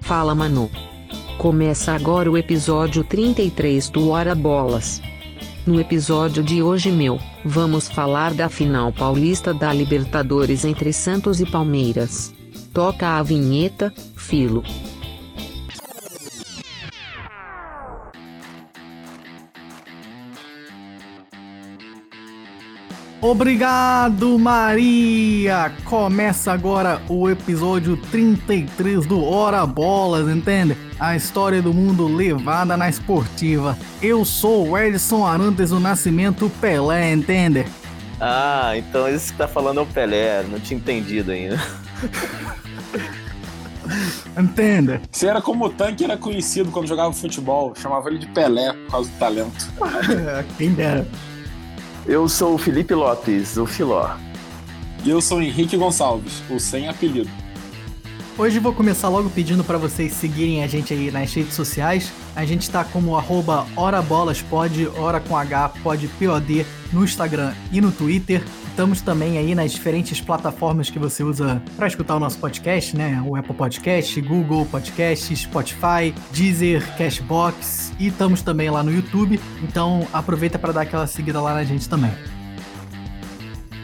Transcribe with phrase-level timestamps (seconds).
[0.00, 0.70] Fala Manu.
[1.38, 5.00] Começa agora o episódio 33 do Hora Bolas.
[5.66, 11.46] No episódio de hoje, meu, vamos falar da final paulista da Libertadores entre Santos e
[11.46, 12.34] Palmeiras.
[12.72, 14.62] Toca a vinheta, Filo.
[23.24, 25.72] Obrigado, Maria!
[25.86, 30.76] Começa agora o episódio 33 do Hora Bolas, entende?
[31.00, 33.78] A história do mundo levada na esportiva.
[34.02, 37.64] Eu sou o Edson Arantes do Nascimento Pelé, entende?
[38.20, 41.58] Ah, então esse que tá falando é o Pelé, não tinha entendido ainda.
[44.38, 45.00] Entende?
[45.10, 48.90] Você era como o tanque era conhecido quando jogava futebol, chamava ele de Pelé por
[48.90, 49.72] causa do talento.
[50.58, 51.06] Quem dera.
[52.06, 54.10] Eu sou o Felipe Lopes, o Filó.
[55.02, 57.30] E eu sou o Henrique Gonçalves, o sem apelido.
[58.36, 62.12] Hoje vou começar logo pedindo para vocês seguirem a gente aí nas redes sociais.
[62.36, 67.90] A gente tá como arroba horabolaspod, hora com H, pod, POD, no Instagram e no
[67.90, 68.44] Twitter.
[68.74, 73.22] Estamos também aí nas diferentes plataformas que você usa para escutar o nosso podcast, né?
[73.24, 79.38] O Apple Podcast, Google Podcast, Spotify, Deezer, Cashbox e estamos também lá no YouTube.
[79.62, 82.10] Então aproveita para dar aquela seguida lá na gente também.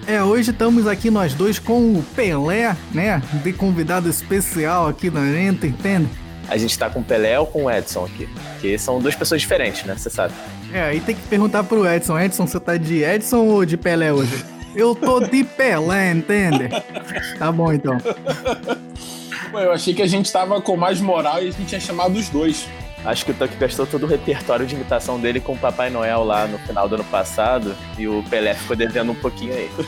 [0.09, 3.23] É, hoje estamos aqui nós dois com o Pelé, né?
[3.45, 6.09] De convidado especial aqui da gente, entende?
[6.49, 8.29] A gente tá com o Pelé ou com o Edson aqui?
[8.55, 9.95] Porque são duas pessoas diferentes, né?
[9.97, 10.35] Você sabe.
[10.73, 12.19] É, aí tem que perguntar pro Edson.
[12.19, 14.60] Edson, você tá de Edson ou de Pelé hoje?
[14.75, 16.69] Eu tô de Pelé, entende?
[17.39, 17.99] Tá bom então.
[19.53, 22.19] Ué, eu achei que a gente tava com mais moral e a gente tinha chamado
[22.19, 22.69] os dois.
[23.05, 26.23] Acho que o Tuck gastou todo o repertório de imitação dele com o Papai Noel
[26.23, 29.71] lá no final do ano passado e o Pelé ficou devendo um pouquinho aí.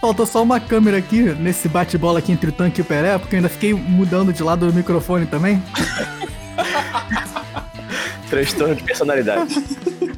[0.00, 3.34] Faltou só uma câmera aqui nesse bate-bola aqui entre o tanque e o Pelé, porque
[3.34, 5.62] eu ainda fiquei mudando de lado do microfone também.
[8.28, 9.54] Transtorno de personalidade.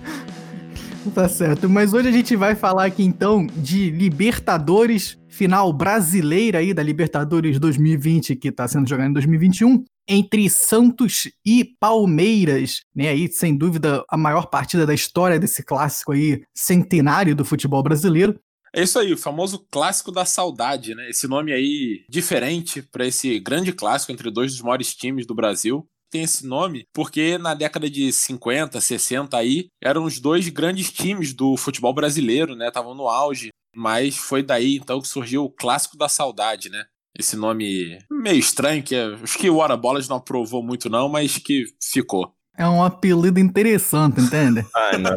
[1.14, 6.72] Tá certo, mas hoje a gente vai falar aqui então de Libertadores, final brasileira aí
[6.72, 13.08] da Libertadores 2020, que tá sendo jogada em 2021, entre Santos e Palmeiras, né?
[13.10, 18.40] Aí, sem dúvida, a maior partida da história desse clássico aí, centenário do futebol brasileiro.
[18.74, 21.10] É isso aí, o famoso clássico da saudade, né?
[21.10, 25.86] Esse nome aí diferente para esse grande clássico entre dois dos maiores times do Brasil
[26.12, 31.32] tem esse nome porque na década de 50, 60 aí, eram os dois grandes times
[31.32, 32.68] do futebol brasileiro, né?
[32.68, 36.84] Estavam no auge, mas foi daí então que surgiu o clássico da saudade, né?
[37.18, 41.08] Esse nome meio estranho que é, acho que o Hora Bolas não aprovou muito não,
[41.08, 42.34] mas que ficou.
[42.56, 44.64] É um apelido interessante, entende?
[44.74, 45.16] Ah, não.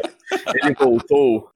[0.54, 1.50] Ele voltou.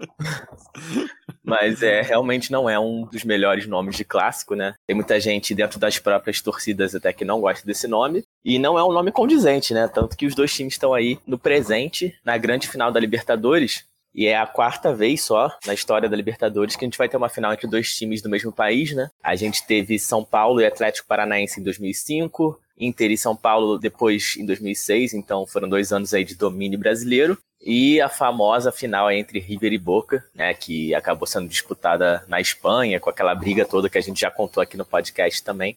[1.42, 4.74] Mas é, realmente não é um dos melhores nomes de clássico, né?
[4.86, 8.24] Tem muita gente dentro das próprias torcidas até que não gosta desse nome.
[8.44, 9.88] E não é um nome condizente, né?
[9.88, 13.84] Tanto que os dois times estão aí no presente, na grande final da Libertadores.
[14.14, 17.16] E é a quarta vez só na história da Libertadores que a gente vai ter
[17.16, 19.10] uma final entre dois times do mesmo país, né?
[19.22, 24.36] A gente teve São Paulo e Atlético Paranaense em 2005, Inter e São Paulo depois
[24.38, 27.38] em 2006, então foram dois anos aí de domínio brasileiro.
[27.60, 32.98] E a famosa final entre River e Boca, né, que acabou sendo disputada na Espanha,
[32.98, 35.76] com aquela briga toda que a gente já contou aqui no podcast também.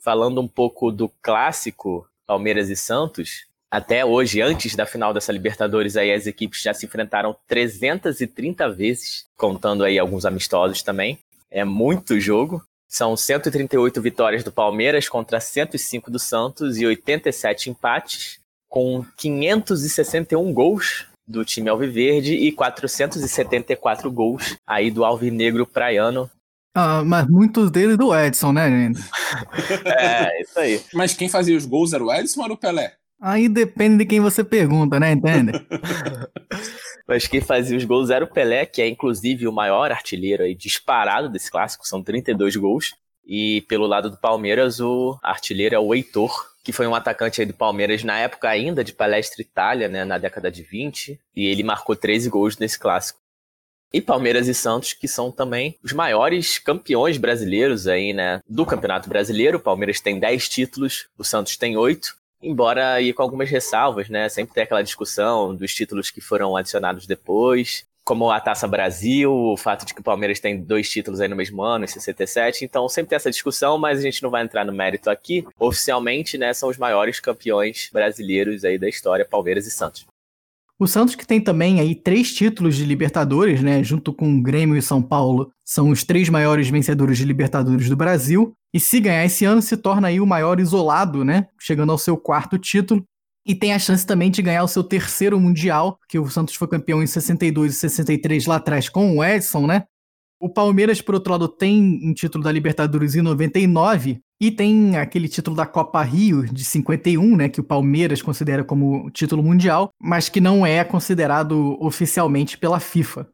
[0.00, 5.96] Falando um pouco do clássico Palmeiras e Santos, até hoje, antes da final dessa Libertadores,
[5.96, 11.18] aí as equipes já se enfrentaram 330 vezes, contando aí alguns amistosos também.
[11.50, 12.62] É muito jogo.
[12.92, 18.38] São 138 vitórias do Palmeiras contra 105 do Santos e 87 empates,
[18.68, 26.30] com 561 gols do time alviverde e 474 gols aí do alvinegro praiano.
[26.76, 29.00] Ah, mas muitos deles do Edson, né, gente?
[29.98, 30.82] é, isso aí.
[30.92, 32.92] Mas quem fazia os gols era o Edson ou era o Pelé?
[33.18, 35.52] Aí depende de quem você pergunta, né, entende?
[37.06, 40.54] Mas quem fazia os gols era o Pelé, que é inclusive o maior artilheiro aí
[40.54, 42.94] disparado desse clássico, são 32 gols.
[43.24, 47.46] E pelo lado do Palmeiras, o artilheiro é o Heitor, que foi um atacante aí
[47.46, 51.62] do Palmeiras na época ainda de Palestra Itália, né, na década de 20, e ele
[51.62, 53.20] marcou 13 gols nesse clássico.
[53.92, 59.08] E Palmeiras e Santos, que são também os maiores campeões brasileiros aí, né, do Campeonato
[59.08, 59.58] Brasileiro.
[59.58, 64.28] O Palmeiras tem 10 títulos, o Santos tem 8, embora aí com algumas ressalvas, né?
[64.28, 69.56] Sempre tem aquela discussão dos títulos que foram adicionados depois, como a Taça Brasil, o
[69.56, 72.88] fato de que o Palmeiras tem dois títulos aí no mesmo ano, em 67, então
[72.88, 75.46] sempre tem essa discussão, mas a gente não vai entrar no mérito aqui.
[75.58, 80.11] Oficialmente, né, são os maiores campeões brasileiros aí da história, Palmeiras e Santos.
[80.82, 84.76] O Santos que tem também aí três títulos de Libertadores, né, junto com o Grêmio
[84.76, 88.52] e São Paulo, são os três maiores vencedores de Libertadores do Brasil.
[88.74, 92.16] E se ganhar esse ano, se torna aí o maior isolado, né, chegando ao seu
[92.16, 93.04] quarto título.
[93.46, 96.66] E tem a chance também de ganhar o seu terceiro Mundial, que o Santos foi
[96.66, 99.84] campeão em 62 e 63 lá atrás com o Edson, né?
[100.42, 105.28] O Palmeiras, por outro lado, tem um título da Libertadores em 99 e tem aquele
[105.28, 110.28] título da Copa Rio de 51, né, que o Palmeiras considera como título mundial, mas
[110.28, 113.28] que não é considerado oficialmente pela FIFA.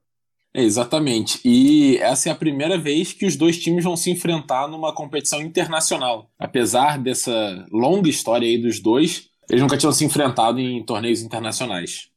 [0.52, 1.40] É, exatamente.
[1.46, 5.40] E essa é a primeira vez que os dois times vão se enfrentar numa competição
[5.40, 6.28] internacional.
[6.38, 12.10] Apesar dessa longa história aí dos dois, eles nunca tinham se enfrentado em torneios internacionais.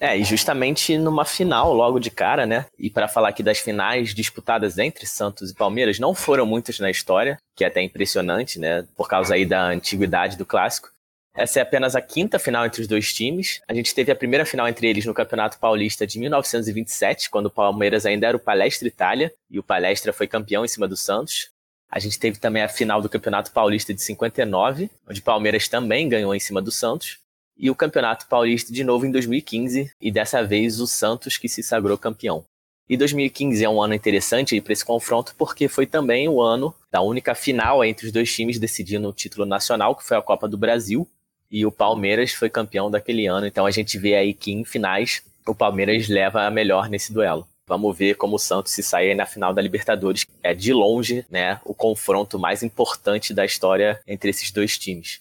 [0.00, 2.64] É, e justamente numa final logo de cara, né?
[2.78, 6.90] E para falar aqui das finais disputadas entre Santos e Palmeiras, não foram muitas na
[6.90, 8.86] história, que é até impressionante, né?
[8.96, 10.88] Por causa aí da antiguidade do clássico.
[11.36, 13.60] Essa é apenas a quinta final entre os dois times.
[13.68, 17.50] A gente teve a primeira final entre eles no Campeonato Paulista de 1927, quando o
[17.50, 21.50] Palmeiras ainda era o Palestra Itália e o Palestra foi campeão em cima do Santos.
[21.90, 26.08] A gente teve também a final do Campeonato Paulista de 59, onde o Palmeiras também
[26.08, 27.19] ganhou em cima do Santos
[27.60, 31.62] e o Campeonato Paulista de novo em 2015, e dessa vez o Santos que se
[31.62, 32.42] sagrou campeão.
[32.88, 37.02] E 2015 é um ano interessante para esse confronto porque foi também o ano da
[37.02, 40.56] única final entre os dois times decidindo o título nacional, que foi a Copa do
[40.56, 41.06] Brasil,
[41.50, 43.46] e o Palmeiras foi campeão daquele ano.
[43.46, 47.46] Então a gente vê aí que em finais o Palmeiras leva a melhor nesse duelo.
[47.68, 50.26] Vamos ver como o Santos se sai na final da Libertadores.
[50.42, 55.20] É de longe, né, o confronto mais importante da história entre esses dois times.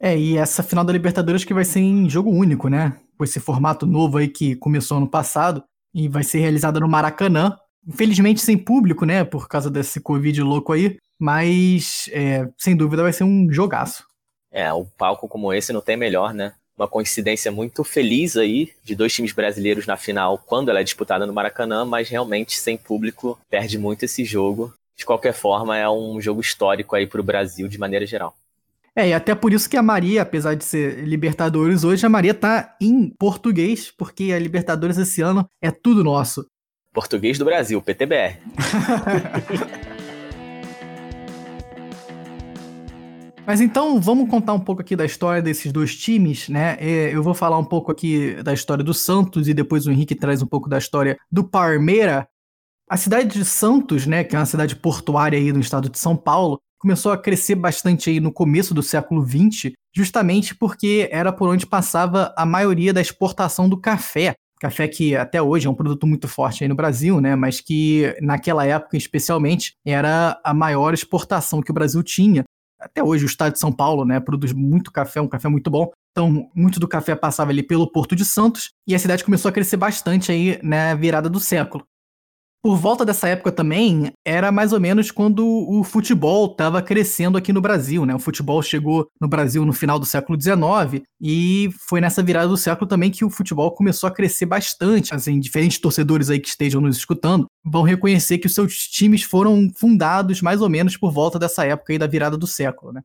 [0.00, 2.96] É, e essa final da Libertadores que vai ser em jogo único, né?
[3.16, 5.62] Com esse formato novo aí que começou ano passado
[5.92, 7.56] e vai ser realizada no Maracanã.
[7.86, 9.24] Infelizmente sem público, né?
[9.24, 10.98] Por causa desse Covid louco aí.
[11.18, 14.04] Mas, é, sem dúvida, vai ser um jogaço.
[14.52, 16.54] É, um palco como esse não tem melhor, né?
[16.76, 21.26] Uma coincidência muito feliz aí de dois times brasileiros na final quando ela é disputada
[21.26, 24.72] no Maracanã, mas realmente sem público perde muito esse jogo.
[24.96, 28.34] De qualquer forma, é um jogo histórico aí para o Brasil de maneira geral.
[28.98, 32.34] É, e até por isso que a Maria, apesar de ser Libertadores hoje, a Maria
[32.34, 36.44] tá em português, porque a Libertadores esse ano é tudo nosso.
[36.92, 38.38] Português do Brasil, PTBR.
[43.46, 46.76] Mas então, vamos contar um pouco aqui da história desses dois times, né?
[46.80, 50.16] É, eu vou falar um pouco aqui da história do Santos e depois o Henrique
[50.16, 52.26] traz um pouco da história do Parmeira.
[52.90, 56.16] A cidade de Santos, né, que é uma cidade portuária aí no estado de São
[56.16, 61.48] Paulo, começou a crescer bastante aí no começo do século XX, justamente porque era por
[61.48, 64.34] onde passava a maioria da exportação do café.
[64.60, 67.36] Café que até hoje é um produto muito forte aí no Brasil, né?
[67.36, 72.44] Mas que naquela época, especialmente, era a maior exportação que o Brasil tinha.
[72.80, 75.90] Até hoje, o estado de São Paulo, né, produz muito café, um café muito bom.
[76.12, 79.52] Então, muito do café passava ali pelo Porto de Santos e a cidade começou a
[79.52, 81.84] crescer bastante aí na virada do século.
[82.60, 87.52] Por volta dessa época também, era mais ou menos quando o futebol estava crescendo aqui
[87.52, 88.14] no Brasil, né?
[88.14, 92.56] O futebol chegou no Brasil no final do século XIX e foi nessa virada do
[92.56, 95.14] século também que o futebol começou a crescer bastante.
[95.14, 99.70] Assim, diferentes torcedores aí que estejam nos escutando vão reconhecer que os seus times foram
[99.76, 103.02] fundados mais ou menos por volta dessa época aí da virada do século, né?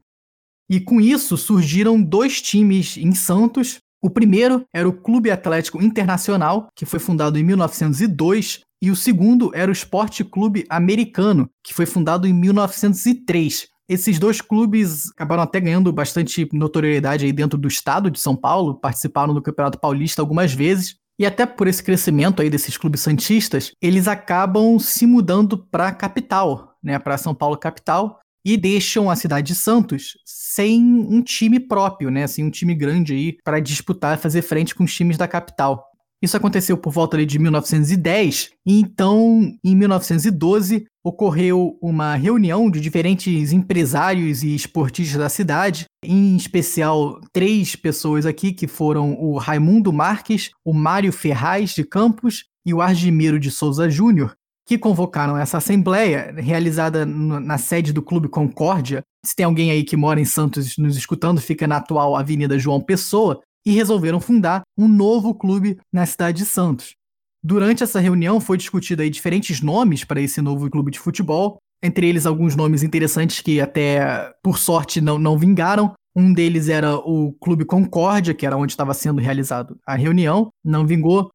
[0.68, 6.68] E com isso surgiram dois times em Santos o primeiro era o Clube Atlético Internacional,
[6.76, 11.86] que foi fundado em 1902, e o segundo era o Esporte Clube Americano, que foi
[11.86, 13.70] fundado em 1903.
[13.88, 18.76] Esses dois clubes acabaram até ganhando bastante notoriedade aí dentro do estado de São Paulo,
[18.76, 23.72] participaram do Campeonato Paulista algumas vezes, e até por esse crescimento aí desses clubes santistas,
[23.82, 29.16] eles acabam se mudando para a capital, né, para São Paulo capital, e deixam a
[29.16, 34.18] cidade de Santos sem um time próprio, né, sem um time grande aí para disputar,
[34.18, 35.84] fazer frente com os times da capital.
[36.24, 43.52] Isso aconteceu por volta de 1910, e então, em 1912, ocorreu uma reunião de diferentes
[43.52, 50.52] empresários e esportistas da cidade, em especial três pessoas aqui, que foram o Raimundo Marques,
[50.64, 54.34] o Mário Ferraz de Campos e o Argimiro de Souza Júnior,
[54.66, 59.04] que convocaram essa assembleia, realizada na sede do Clube Concórdia.
[59.26, 62.80] Se tem alguém aí que mora em Santos nos escutando, fica na atual Avenida João
[62.80, 66.96] Pessoa, e resolveram fundar um novo clube na cidade de Santos.
[67.42, 72.08] Durante essa reunião foi discutido aí diferentes nomes para esse novo clube de futebol, entre
[72.08, 75.94] eles alguns nomes interessantes que até por sorte não, não vingaram.
[76.16, 80.86] Um deles era o Clube Concórdia, que era onde estava sendo realizado a reunião, não
[80.86, 81.30] vingou.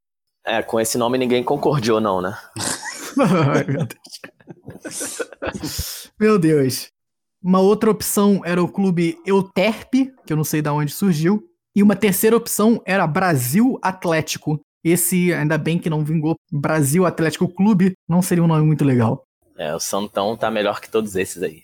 [0.47, 2.35] É, com esse nome ninguém concordou não, né?
[3.27, 5.31] meu Deus.
[6.19, 6.89] meu Deus.
[7.43, 11.45] Uma outra opção era o clube Euterpe, que eu não sei de onde surgiu.
[11.75, 14.61] E uma terceira opção era Brasil Atlético.
[14.83, 19.25] Esse, ainda bem que não vingou, Brasil Atlético Clube, não seria um nome muito legal.
[19.57, 21.63] É, o Santão tá melhor que todos esses aí.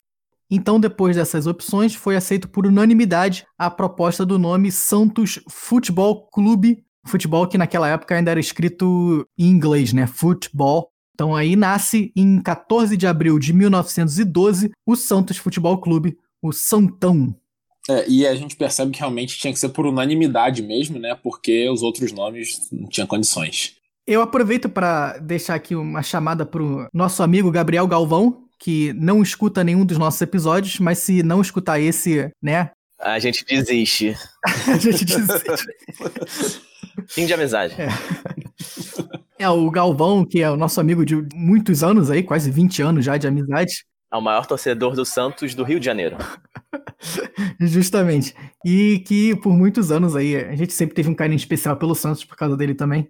[0.50, 6.84] Então, depois dessas opções, foi aceito por unanimidade a proposta do nome Santos Futebol Clube.
[7.06, 10.06] Futebol que naquela época ainda era escrito em inglês, né?
[10.06, 10.90] Futebol.
[11.14, 17.34] Então aí nasce em 14 de abril de 1912 o Santos Futebol Clube, o Santão.
[17.88, 21.14] É, e a gente percebe que realmente tinha que ser por unanimidade mesmo, né?
[21.14, 23.76] Porque os outros nomes não tinham condições.
[24.06, 29.62] Eu aproveito para deixar aqui uma chamada pro nosso amigo Gabriel Galvão, que não escuta
[29.62, 32.70] nenhum dos nossos episódios, mas se não escutar esse, né?
[32.98, 34.16] A gente desiste.
[34.66, 36.60] a gente desiste.
[37.08, 37.74] Fim de amizade.
[37.78, 37.88] É.
[39.38, 39.48] é.
[39.48, 43.16] o Galvão, que é o nosso amigo de muitos anos aí, quase 20 anos já
[43.16, 43.84] de amizade.
[44.12, 46.16] É o maior torcedor do Santos do Rio de Janeiro.
[47.58, 48.34] Justamente.
[48.64, 52.24] E que por muitos anos aí, a gente sempre teve um carinho especial pelo Santos
[52.24, 53.08] por causa dele também.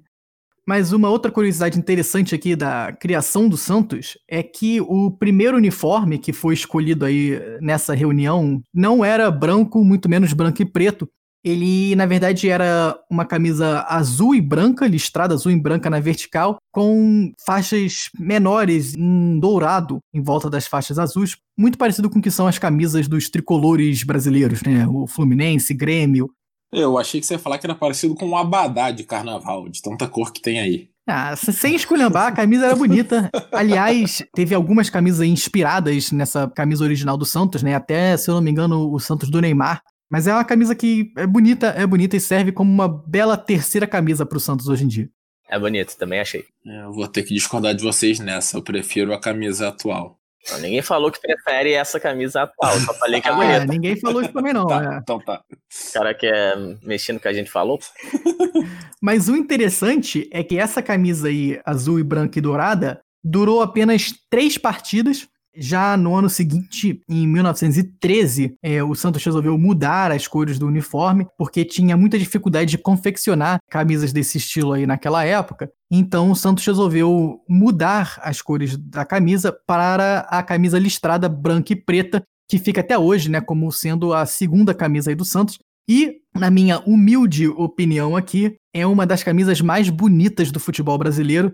[0.67, 6.19] Mas uma outra curiosidade interessante aqui da criação do Santos é que o primeiro uniforme
[6.19, 11.07] que foi escolhido aí nessa reunião não era branco, muito menos branco e preto.
[11.45, 16.57] Ele, na verdade, era uma camisa azul e branca, listrada azul e branca na vertical,
[16.73, 22.31] com faixas menores em dourado em volta das faixas azuis, muito parecido com o que
[22.31, 24.87] são as camisas dos tricolores brasileiros, né?
[24.89, 26.31] O Fluminense, Grêmio,
[26.75, 29.81] eu achei que você ia falar que era parecido com um abadá de carnaval, de
[29.81, 30.89] tanta cor que tem aí.
[31.07, 33.31] Ah, sem esculhambar, a camisa era bonita.
[33.53, 37.75] Aliás, teve algumas camisas inspiradas nessa camisa original do Santos, né?
[37.75, 39.83] Até, se eu não me engano, o Santos do Neymar.
[40.11, 43.87] Mas é uma camisa que é bonita, é bonita e serve como uma bela terceira
[43.87, 45.09] camisa pro Santos hoje em dia.
[45.49, 46.45] É bonito, também achei.
[46.67, 48.57] É, eu vou ter que discordar de vocês nessa.
[48.57, 50.19] Eu prefiro a camisa atual.
[50.51, 53.63] Não, ninguém falou que prefere essa camisa atual, só falei que é bonita.
[53.63, 54.67] É, ninguém falou isso também não.
[54.67, 54.99] tá, é.
[54.99, 55.43] Então tá.
[55.89, 57.79] O cara quer mexer no que a gente falou.
[59.01, 64.13] Mas o interessante é que essa camisa aí, azul e branca e dourada, durou apenas
[64.29, 70.59] três partidas já no ano seguinte, em 1913, é, o Santos resolveu mudar as cores
[70.59, 75.71] do uniforme, porque tinha muita dificuldade de confeccionar camisas desse estilo aí naquela época.
[75.91, 81.77] Então o Santos resolveu mudar as cores da camisa para a camisa listrada branca e
[81.77, 85.59] preta, que fica até hoje, né, como sendo a segunda camisa aí do Santos.
[85.89, 91.53] E, na minha humilde opinião aqui, é uma das camisas mais bonitas do futebol brasileiro.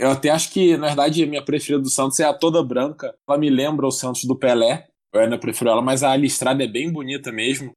[0.00, 3.14] Eu até acho que, na verdade, a minha preferida do Santos é a toda branca.
[3.28, 4.86] Ela me lembra o Santos do Pelé.
[5.12, 7.72] Eu ainda prefiro ela, mas a listrada é bem bonita mesmo.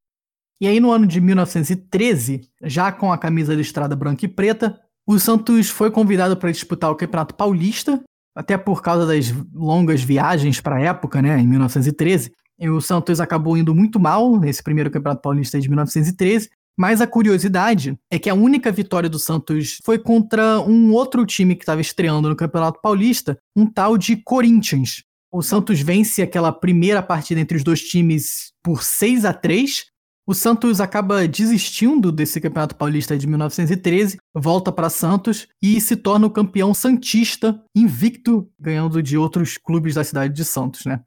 [0.62, 5.20] E aí, no ano de 1913, já com a camisa listrada branca e preta, o
[5.20, 8.02] Santos foi convidado para disputar o Campeonato Paulista,
[8.34, 12.32] até por causa das longas viagens para a época, né, em 1913.
[12.58, 17.08] E o Santos acabou indo muito mal nesse primeiro Campeonato Paulista de 1913, mas a
[17.08, 21.82] curiosidade é que a única vitória do Santos foi contra um outro time que estava
[21.82, 25.04] estreando no Campeonato Paulista, um tal de Corinthians.
[25.32, 29.86] O Santos vence aquela primeira partida entre os dois times por 6 a 3.
[30.26, 36.28] O Santos acaba desistindo desse Campeonato Paulista de 1913, volta para Santos e se torna
[36.28, 41.02] o campeão santista, invicto, ganhando de outros clubes da cidade de Santos, né?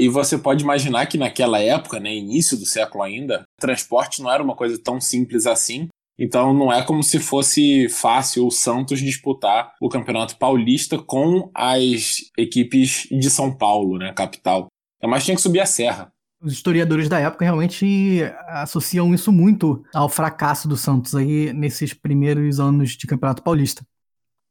[0.00, 4.42] E você pode imaginar que naquela época, né, início do século ainda, transporte não era
[4.42, 5.88] uma coisa tão simples assim.
[6.18, 12.16] Então não é como se fosse fácil o Santos disputar o Campeonato Paulista com as
[12.38, 14.68] equipes de São Paulo, né, capital.
[15.04, 16.10] Mas tinha que subir a serra.
[16.42, 22.58] Os historiadores da época realmente associam isso muito ao fracasso do Santos aí nesses primeiros
[22.58, 23.82] anos de Campeonato Paulista.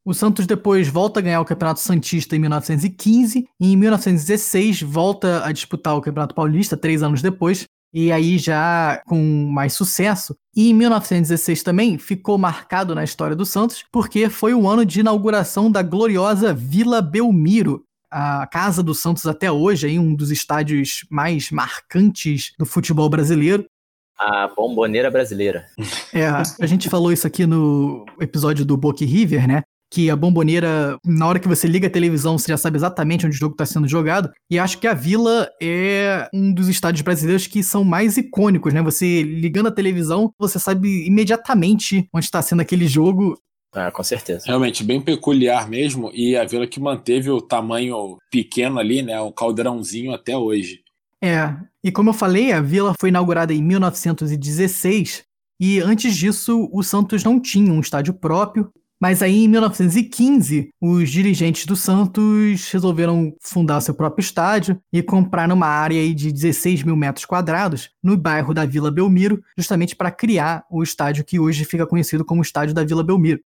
[0.10, 5.46] O Santos depois volta a ganhar o Campeonato Santista em 1915 e em 1916 volta
[5.46, 10.36] a disputar o Campeonato Paulista, três anos depois, e aí já com mais sucesso.
[10.56, 15.02] E em 1916 também ficou marcado na história do Santos, porque foi o ano de
[15.02, 21.06] inauguração da gloriosa Vila Belmiro, a casa do Santos até hoje, aí um dos estádios
[21.12, 23.64] mais marcantes do futebol brasileiro.
[24.18, 25.68] A bomboneira brasileira.
[26.12, 29.62] É, a gente falou isso aqui no episódio do Boca River, né?
[29.92, 33.36] Que a bomboneira, na hora que você liga a televisão, você já sabe exatamente onde
[33.36, 34.32] o jogo está sendo jogado.
[34.50, 38.82] E acho que a Vila é um dos estádios brasileiros que são mais icônicos, né?
[38.84, 43.36] Você ligando a televisão, você sabe imediatamente onde está sendo aquele jogo.
[43.74, 44.46] Ah, com certeza.
[44.46, 46.12] Realmente, bem peculiar mesmo.
[46.14, 49.20] E a Vila que manteve o tamanho pequeno ali, né?
[49.20, 50.82] O caldeirãozinho até hoje.
[51.22, 51.56] É.
[51.84, 55.24] E como eu falei, a Vila foi inaugurada em 1916.
[55.60, 58.72] E antes disso, o Santos não tinha um estádio próprio.
[59.02, 65.50] Mas aí, em 1915, os dirigentes do Santos resolveram fundar seu próprio estádio e comprar
[65.50, 70.66] uma área de 16 mil metros quadrados no bairro da Vila Belmiro, justamente para criar
[70.70, 73.40] o estádio que hoje fica conhecido como Estádio da Vila Belmiro.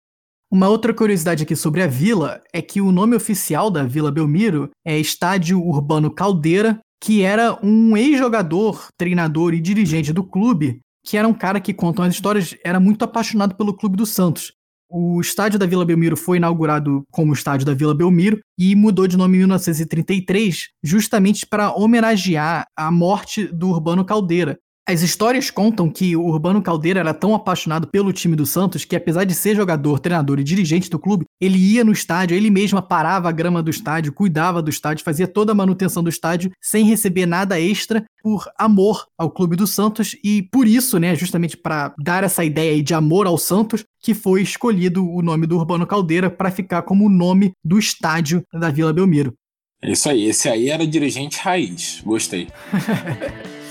[0.49, 4.71] Uma outra curiosidade aqui sobre a vila é que o nome oficial da Vila Belmiro
[4.85, 11.27] é Estádio Urbano Caldeira, que era um ex-jogador, treinador e dirigente do clube, que era
[11.27, 14.53] um cara que, contam as histórias, era muito apaixonado pelo Clube do Santos.
[14.89, 19.17] O estádio da Vila Belmiro foi inaugurado como estádio da Vila Belmiro e mudou de
[19.17, 26.13] nome em 1933, justamente para homenagear a morte do Urbano Caldeira, as histórias contam que
[26.13, 29.97] o Urbano Caldeira era tão apaixonado pelo time do Santos que, apesar de ser jogador,
[29.97, 33.69] treinador e dirigente do clube, ele ia no estádio, ele mesmo parava a grama do
[33.69, 38.45] estádio, cuidava do estádio, fazia toda a manutenção do estádio sem receber nada extra por
[38.57, 42.93] amor ao clube do Santos e por isso, né, justamente para dar essa ideia de
[42.93, 47.09] amor ao Santos, que foi escolhido o nome do Urbano Caldeira para ficar como o
[47.09, 49.33] nome do estádio da Vila Belmiro.
[49.81, 52.01] É isso aí, esse aí era dirigente raiz.
[52.05, 52.49] Gostei.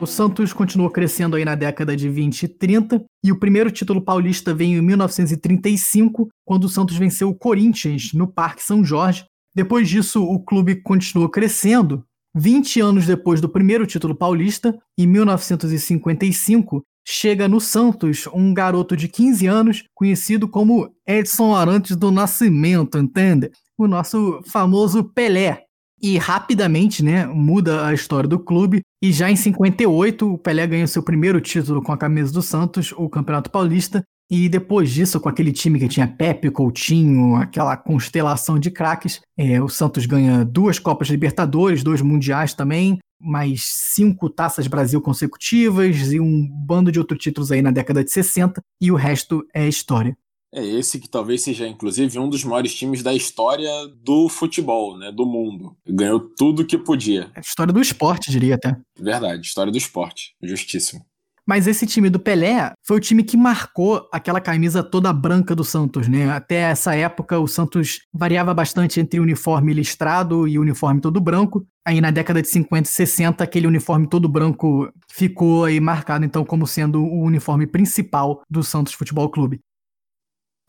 [0.00, 4.02] O Santos continuou crescendo aí na década de 20 e 30, e o primeiro título
[4.02, 9.24] paulista veio em 1935, quando o Santos venceu o Corinthians no Parque São Jorge.
[9.54, 12.04] Depois disso, o clube continuou crescendo.
[12.34, 19.08] 20 anos depois do primeiro título paulista, em 1955, chega no Santos um garoto de
[19.08, 23.50] 15 anos conhecido como Edson Arantes do Nascimento, entende?
[23.76, 25.66] O nosso famoso Pelé,
[26.02, 28.82] e rapidamente, né, muda a história do clube.
[29.00, 32.92] E já em 58, o Pelé ganha seu primeiro título com a camisa do Santos,
[32.96, 34.02] o Campeonato Paulista.
[34.28, 39.62] E depois disso, com aquele time que tinha Pepe, Coutinho, aquela constelação de craques, é,
[39.62, 46.20] o Santos ganha duas Copas Libertadores, dois Mundiais também, mais cinco Taças Brasil consecutivas e
[46.20, 50.16] um bando de outros títulos aí na década de 60, e o resto é história.
[50.54, 53.70] É esse que talvez seja, inclusive, um dos maiores times da história
[54.04, 55.10] do futebol, né?
[55.10, 55.74] Do mundo.
[55.88, 57.30] Ganhou tudo que podia.
[57.34, 58.76] É história do esporte, diria até.
[58.98, 60.34] Verdade, história do esporte.
[60.42, 61.02] Justíssimo.
[61.46, 65.64] Mas esse time do Pelé foi o time que marcou aquela camisa toda branca do
[65.64, 66.30] Santos, né?
[66.30, 71.66] Até essa época o Santos variava bastante entre uniforme listrado e uniforme todo branco.
[71.84, 76.44] Aí na década de 50 e 60 aquele uniforme todo branco ficou aí marcado então
[76.44, 79.58] como sendo o uniforme principal do Santos Futebol Clube.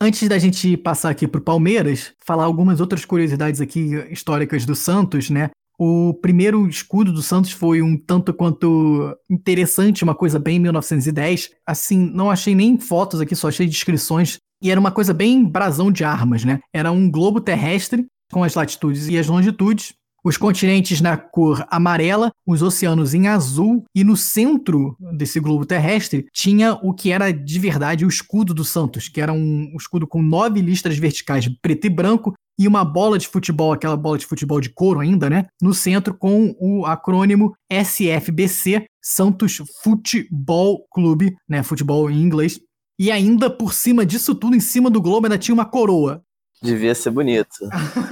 [0.02, 4.74] Antes da gente passar aqui para o Palmeiras, falar algumas outras curiosidades aqui históricas do
[4.74, 5.50] Santos, né?
[5.78, 11.50] O primeiro escudo do Santos foi um tanto quanto interessante, uma coisa bem 1910.
[11.66, 14.38] Assim, não achei nem fotos aqui, só achei descrições.
[14.62, 16.60] E era uma coisa bem brasão de armas, né?
[16.72, 22.32] Era um globo terrestre com as latitudes e as longitudes, os continentes na cor amarela,
[22.46, 27.58] os oceanos em azul, e no centro desse globo terrestre tinha o que era de
[27.58, 31.90] verdade o escudo do Santos, que era um escudo com nove listras verticais preto e
[31.90, 35.46] branco e uma bola de futebol, aquela bola de futebol de couro ainda, né?
[35.60, 41.62] No centro com o acrônimo SFBC, Santos Futebol Clube, né?
[41.62, 42.60] Futebol em inglês.
[42.98, 46.22] E ainda por cima disso tudo, em cima do globo ainda tinha uma coroa.
[46.62, 47.56] Devia ser bonito.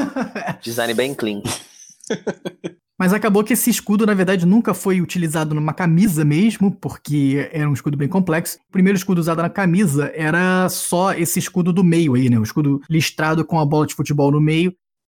[0.60, 1.40] Design bem clean.
[2.98, 7.68] Mas acabou que esse escudo, na verdade, nunca foi utilizado numa camisa mesmo, porque era
[7.68, 8.58] um escudo bem complexo.
[8.68, 12.38] O primeiro escudo usado na camisa era só esse escudo do meio aí, né?
[12.38, 14.72] O escudo listrado com a bola de futebol no meio.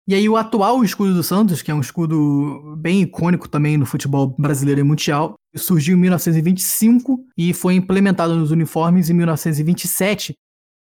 [0.08, 3.88] E aí o atual escudo do Santos, que é um escudo bem icônico também no
[3.88, 10.36] futebol brasileiro e mundial, surgiu em 1925 e foi implementado nos uniformes em 1927.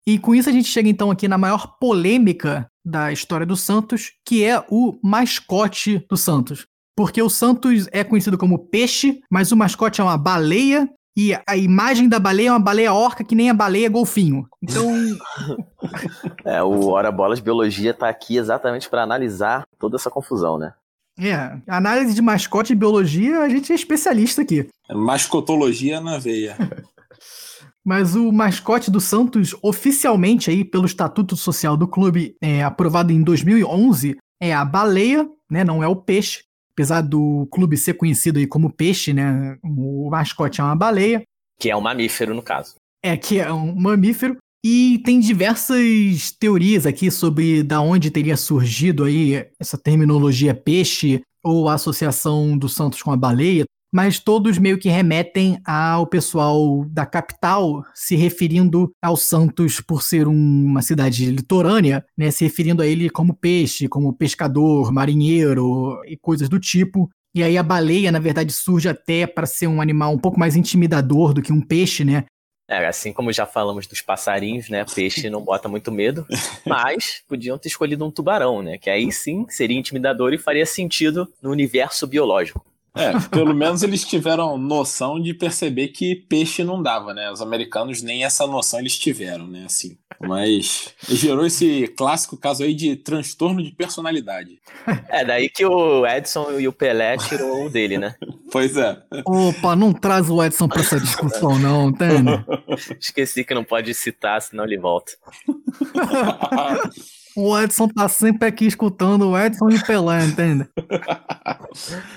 [0.09, 4.13] E com isso a gente chega então aqui na maior polêmica da história do Santos,
[4.25, 6.67] que é o mascote do Santos.
[6.97, 11.59] Porque o Santos é conhecido como peixe, mas o mascote é uma baleia e a
[11.59, 14.49] imagem da baleia é uma baleia orca que nem a baleia golfinho.
[14.63, 14.91] Então.
[16.43, 20.73] é, o Hora Bolas Biologia tá aqui exatamente para analisar toda essa confusão, né?
[21.21, 24.71] É, análise de mascote e biologia, a gente é especialista aqui.
[24.91, 26.57] Mascotologia na veia.
[27.89, 33.23] Mas o mascote do Santos, oficialmente aí pelo Estatuto Social do clube, é, aprovado em
[33.23, 35.65] 2011, é a baleia, né?
[35.65, 36.43] Não é o peixe.
[36.73, 39.57] Apesar do clube ser conhecido aí como peixe, né?
[39.65, 41.23] O mascote é uma baleia.
[41.59, 42.75] Que é um mamífero, no caso.
[43.03, 44.37] É, que é um mamífero.
[44.63, 51.71] E tem diversas teorias aqui sobre da onde teria surgido aí essa terminologia peixe ou
[51.71, 57.07] a associação do Santos com a baleia mas todos meio que remetem ao pessoal da
[57.07, 60.33] capital se referindo ao Santos por ser um,
[60.65, 66.49] uma cidade litorânea, né, se referindo a ele como peixe, como pescador, marinheiro e coisas
[66.49, 67.09] do tipo.
[67.35, 70.57] E aí a baleia, na verdade, surge até para ser um animal um pouco mais
[70.57, 72.25] intimidador do que um peixe, né?
[72.71, 74.85] É, assim como já falamos dos passarinhos, né?
[74.85, 76.27] Peixe não bota muito medo,
[76.67, 78.77] mas podiam ter escolhido um tubarão, né?
[78.77, 82.63] Que aí sim seria intimidador e faria sentido no universo biológico.
[82.95, 87.31] É, pelo menos eles tiveram noção de perceber que peixe não dava, né?
[87.31, 89.65] Os americanos nem essa noção eles tiveram, né?
[89.67, 89.97] Assim.
[90.21, 94.59] Mas gerou esse clássico caso aí de transtorno de personalidade.
[95.09, 98.15] É, daí que o Edson e o Pelé tirou o dele, né?
[98.51, 99.01] Pois é.
[99.25, 102.45] Opa, não traz o Edson pra essa discussão, não, entende?
[102.99, 105.13] Esqueci que não pode citar, senão ele volta.
[107.41, 110.69] O Edson tá sempre aqui escutando o Edson e Pelé, entende?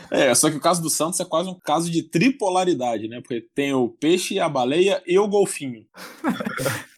[0.10, 3.20] É, só que o caso do Santos é quase um caso de tripolaridade, né?
[3.20, 5.86] Porque tem o peixe, a baleia e o golfinho.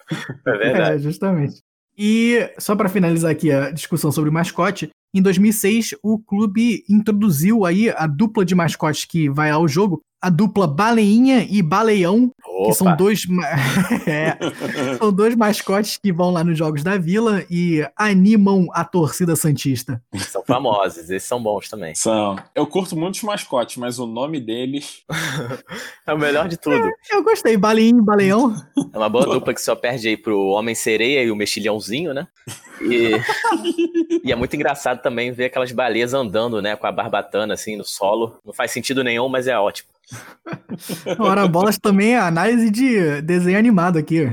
[0.46, 0.96] É verdade.
[0.96, 1.62] É, justamente.
[1.98, 7.66] E só para finalizar aqui a discussão sobre o mascote, em 2006 o clube introduziu
[7.66, 12.68] aí a dupla de mascotes que vai ao jogo, a dupla Baleinha e Baleião, Opa.
[12.68, 13.24] que são dois,
[14.06, 14.38] é,
[15.00, 20.02] são dois mascotes que vão lá nos jogos da Vila e animam a torcida santista.
[20.18, 21.96] São famosos, esses são bons também.
[21.96, 22.36] São.
[22.54, 25.04] Eu curto muito os mascotes, mas o nome deles.
[26.06, 26.92] É o melhor de tudo.
[27.10, 28.54] Eu gostei, Baleinha e Baleião.
[28.94, 32.28] É uma boa dupla que só perde aí pro Homem-Sereia e o Mexilhãozinho, né?
[32.82, 33.12] E...
[34.22, 36.76] e é muito engraçado também ver aquelas baleias andando, né?
[36.76, 38.38] Com a barbatana, assim, no solo.
[38.46, 39.88] Não faz sentido nenhum, mas é ótimo.
[41.20, 44.26] Ora, bolas também é análise de desenho animado aqui.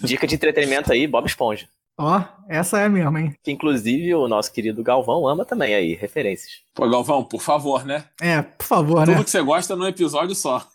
[0.00, 1.68] Dica de entretenimento aí, Bob Esponja.
[1.98, 3.34] Ó, essa é mesmo, hein?
[3.42, 6.60] Que inclusive o nosso querido Galvão ama também aí, referências.
[6.74, 8.04] Pô, Galvão, por favor, né?
[8.20, 9.14] É, por favor, né?
[9.14, 10.66] Tudo que você gosta num episódio só.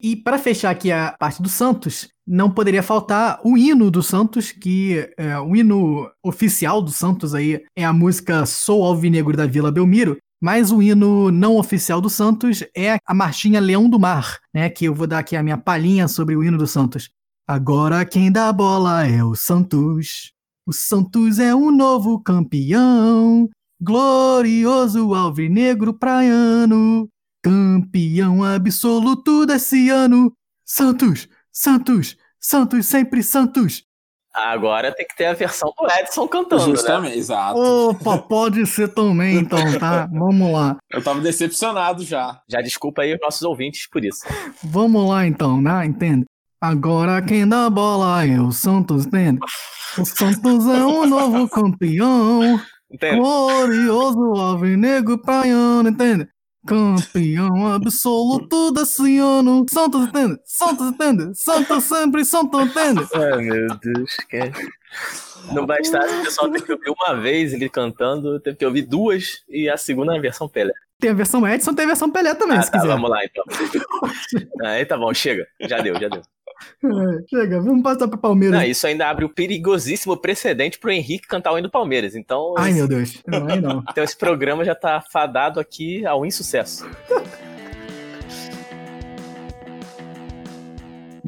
[0.00, 4.52] E para fechar aqui a parte do Santos, não poderia faltar o hino do Santos,
[4.52, 9.70] que é, o hino oficial do Santos aí é a música Sou Alvinegro da Vila
[9.70, 14.70] Belmiro, mas o hino não oficial do Santos é a marchinha Leão do Mar, né?
[14.70, 17.10] Que eu vou dar aqui a minha palhinha sobre o hino do Santos.
[17.48, 20.32] Agora quem dá a bola é o Santos.
[20.64, 23.48] O Santos é um novo campeão,
[23.80, 27.08] glorioso alvinegro praiano.
[27.42, 30.32] Campeão absoluto desse ano.
[30.64, 33.82] Santos, Santos, Santos, sempre Santos.
[34.36, 36.70] Agora tem que ter a versão do Edson cantando, né?
[36.72, 37.58] Justamente, exato.
[37.58, 40.06] Opa, pode ser também, então, tá?
[40.12, 40.76] Vamos lá.
[40.92, 42.38] Eu tava decepcionado já.
[42.46, 44.26] Já desculpa aí os nossos ouvintes por isso.
[44.62, 45.86] Vamos lá, então, né?
[45.86, 46.26] Entende?
[46.60, 49.38] Agora quem dá a bola é o Santos, entende?
[49.98, 52.60] O Santos é um novo campeão.
[52.90, 53.16] Entende?
[53.16, 56.28] Glorioso alvinegro praiano, entende?
[56.66, 59.64] Campeão absoluto desse ano.
[59.72, 60.38] Santos, entende?
[60.44, 61.30] Santos, entende?
[61.34, 63.00] Santos sempre, Santos, entende?
[63.14, 64.38] Ai, meu Deus, que...
[65.52, 69.44] Não bastasse o pessoal ter que ouvir uma vez ele cantando, teve que ouvir duas
[69.48, 70.72] e a segunda na versão Pelé.
[70.98, 72.92] Tem a versão Edson, tem a versão Pelé também, Ah, se tá, quiser.
[72.92, 73.44] vamos lá então.
[74.64, 75.46] Aí tá bom, chega.
[75.60, 76.22] Já deu, já deu.
[76.84, 78.58] É, chega, vamos passar pro Palmeiras.
[78.58, 82.14] Não, isso ainda abre o perigosíssimo precedente pro Henrique cantar o hino do Palmeiras.
[82.14, 83.22] Então, Ai, esse, meu Deus.
[83.26, 83.84] Não, aí não.
[83.90, 86.88] então esse programa já tá fadado aqui ao insucesso.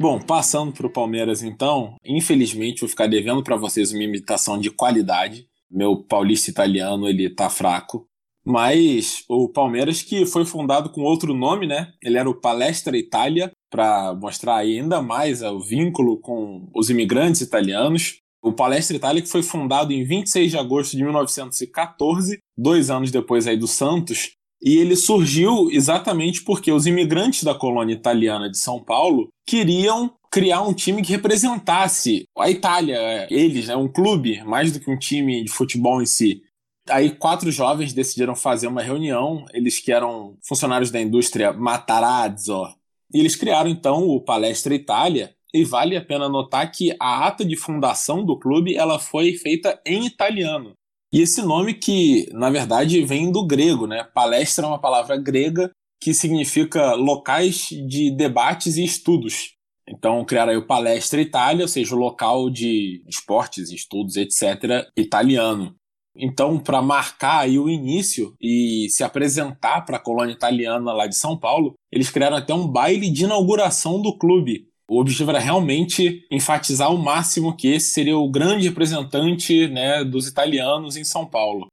[0.01, 5.45] Bom, passando pro Palmeiras então, infelizmente vou ficar devendo para vocês uma imitação de qualidade.
[5.69, 8.07] Meu paulista italiano, ele tá fraco.
[8.45, 11.91] Mas o Palmeiras que foi fundado com outro nome, né?
[12.01, 18.19] Ele era o Palestra Itália, para mostrar ainda mais o vínculo com os imigrantes italianos.
[18.41, 23.57] O Palestra Itália foi fundado em 26 de agosto de 1914, dois anos depois aí
[23.57, 29.29] do Santos, e ele surgiu exatamente porque os imigrantes da colônia italiana de São Paulo
[29.47, 34.91] queriam criar um time que representasse a Itália, eles, né, um clube, mais do que
[34.91, 36.41] um time de futebol em si.
[36.89, 42.67] Aí quatro jovens decidiram fazer uma reunião, eles que eram funcionários da indústria Matarazzo,
[43.13, 47.43] e eles criaram então o Palestra Itália, e vale a pena notar que a ata
[47.43, 50.73] de fundação do clube ela foi feita em italiano.
[51.11, 54.03] E esse nome que, na verdade, vem do grego, né?
[54.13, 59.55] Palestra é uma palavra grega que significa locais de debates e estudos.
[59.87, 65.75] Então criaram aí o Palestra Itália, ou seja, o local de esportes, estudos, etc., italiano.
[66.19, 71.15] Então, para marcar aí o início e se apresentar para a colônia italiana lá de
[71.15, 74.67] São Paulo, eles criaram até um baile de inauguração do clube.
[74.89, 80.27] O objetivo era realmente enfatizar ao máximo que esse seria o grande representante né, dos
[80.27, 81.67] italianos em São Paulo.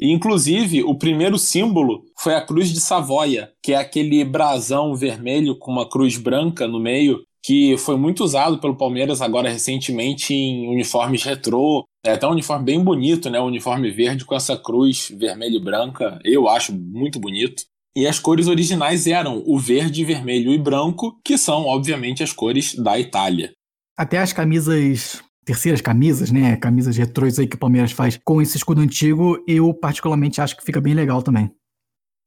[0.00, 5.56] E, inclusive, o primeiro símbolo foi a Cruz de Savoia, que é aquele brasão vermelho
[5.56, 10.68] com uma cruz branca no meio, que foi muito usado pelo Palmeiras agora recentemente em
[10.68, 11.84] uniformes retrô.
[12.04, 13.40] É até um uniforme bem bonito, né?
[13.40, 16.20] Um uniforme verde com essa cruz vermelha e branca.
[16.24, 17.64] Eu acho muito bonito.
[17.94, 22.74] E as cores originais eram o verde, vermelho e branco, que são, obviamente, as cores
[22.74, 23.52] da Itália.
[23.98, 26.56] Até as camisas terceiras camisas, né?
[26.56, 30.64] Camisas retrôs aí que o Palmeiras faz com esse escudo antigo, eu particularmente acho que
[30.64, 31.50] fica bem legal também.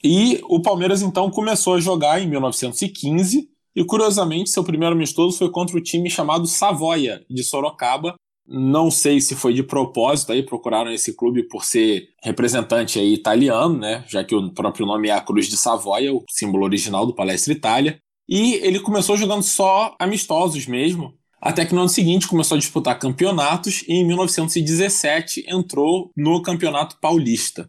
[0.04, 5.50] E o Palmeiras então começou a jogar em 1915 e curiosamente seu primeiro amistoso foi
[5.50, 8.14] contra o time chamado Savoia de Sorocaba.
[8.48, 13.76] Não sei se foi de propósito aí procuraram esse clube por ser representante aí italiano,
[13.76, 14.02] né?
[14.08, 17.52] Já que o próprio nome é a Cruz de Savoia, o símbolo original do Palestra
[17.52, 17.98] Itália.
[18.26, 21.12] E ele começou jogando só amistosos mesmo.
[21.40, 26.98] Até que no ano seguinte começou a disputar campeonatos e em 1917 entrou no Campeonato
[26.98, 27.66] Paulista.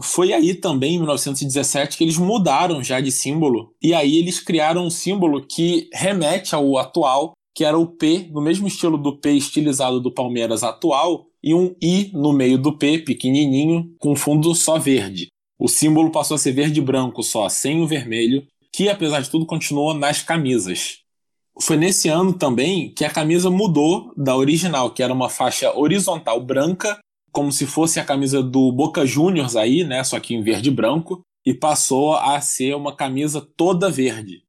[0.00, 4.86] Foi aí também, em 1917, que eles mudaram já de símbolo e aí eles criaram
[4.86, 9.32] um símbolo que remete ao atual, que era o P, no mesmo estilo do P
[9.32, 14.78] estilizado do Palmeiras atual, e um I no meio do P, pequenininho, com fundo só
[14.78, 15.28] verde.
[15.58, 19.30] O símbolo passou a ser verde e branco só, sem o vermelho, que apesar de
[19.30, 20.98] tudo continuou nas camisas.
[21.60, 26.40] Foi nesse ano também que a camisa mudou da original, que era uma faixa horizontal
[26.40, 26.96] branca,
[27.32, 30.72] como se fosse a camisa do Boca Juniors aí, né, só que em verde e
[30.72, 34.42] branco, e passou a ser uma camisa toda verde.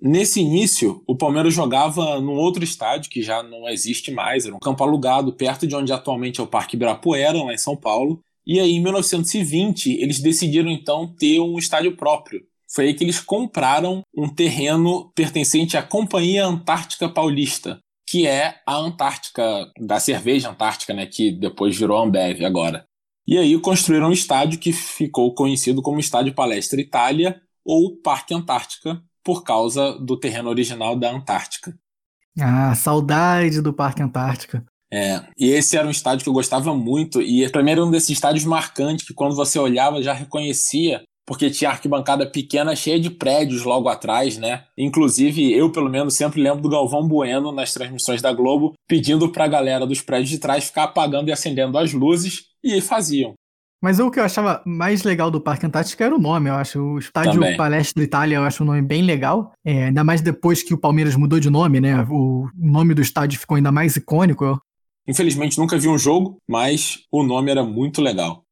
[0.00, 4.58] Nesse início, o Palmeiras jogava num outro estádio que já não existe mais, era um
[4.58, 8.20] campo alugado perto de onde atualmente é o Parque Ibirapuera, lá em São Paulo.
[8.46, 12.40] E aí, em 1920, eles decidiram então ter um estádio próprio
[12.72, 18.74] foi aí que eles compraram um terreno pertencente à Companhia Antártica Paulista, que é a
[18.74, 22.84] Antártica, da cerveja Antártica, né, que depois virou Ambev agora.
[23.24, 29.00] E aí construíram um estádio que ficou conhecido como Estádio Palestra Itália ou Parque Antártica,
[29.22, 31.72] por causa do terreno original da Antártica.
[32.40, 34.64] Ah, saudade do Parque Antártica.
[34.92, 37.92] É, e esse era um estádio que eu gostava muito, e para mim era um
[37.92, 43.08] desses estádios marcantes que quando você olhava já reconhecia porque tinha arquibancada pequena cheia de
[43.08, 44.64] prédios logo atrás, né?
[44.76, 49.44] Inclusive, eu pelo menos sempre lembro do Galvão Bueno nas transmissões da Globo pedindo para
[49.44, 53.34] a galera dos prédios de trás ficar apagando e acendendo as luzes, e faziam.
[53.80, 56.80] Mas o que eu achava mais legal do Parque Antártico era o nome, eu acho.
[56.80, 57.56] O Estádio Também.
[57.56, 59.52] Palestra Itália, eu acho um nome bem legal.
[59.64, 62.04] É, ainda mais depois que o Palmeiras mudou de nome, né?
[62.10, 64.60] O nome do estádio ficou ainda mais icônico.
[65.06, 68.42] Infelizmente nunca vi um jogo, mas o nome era muito legal.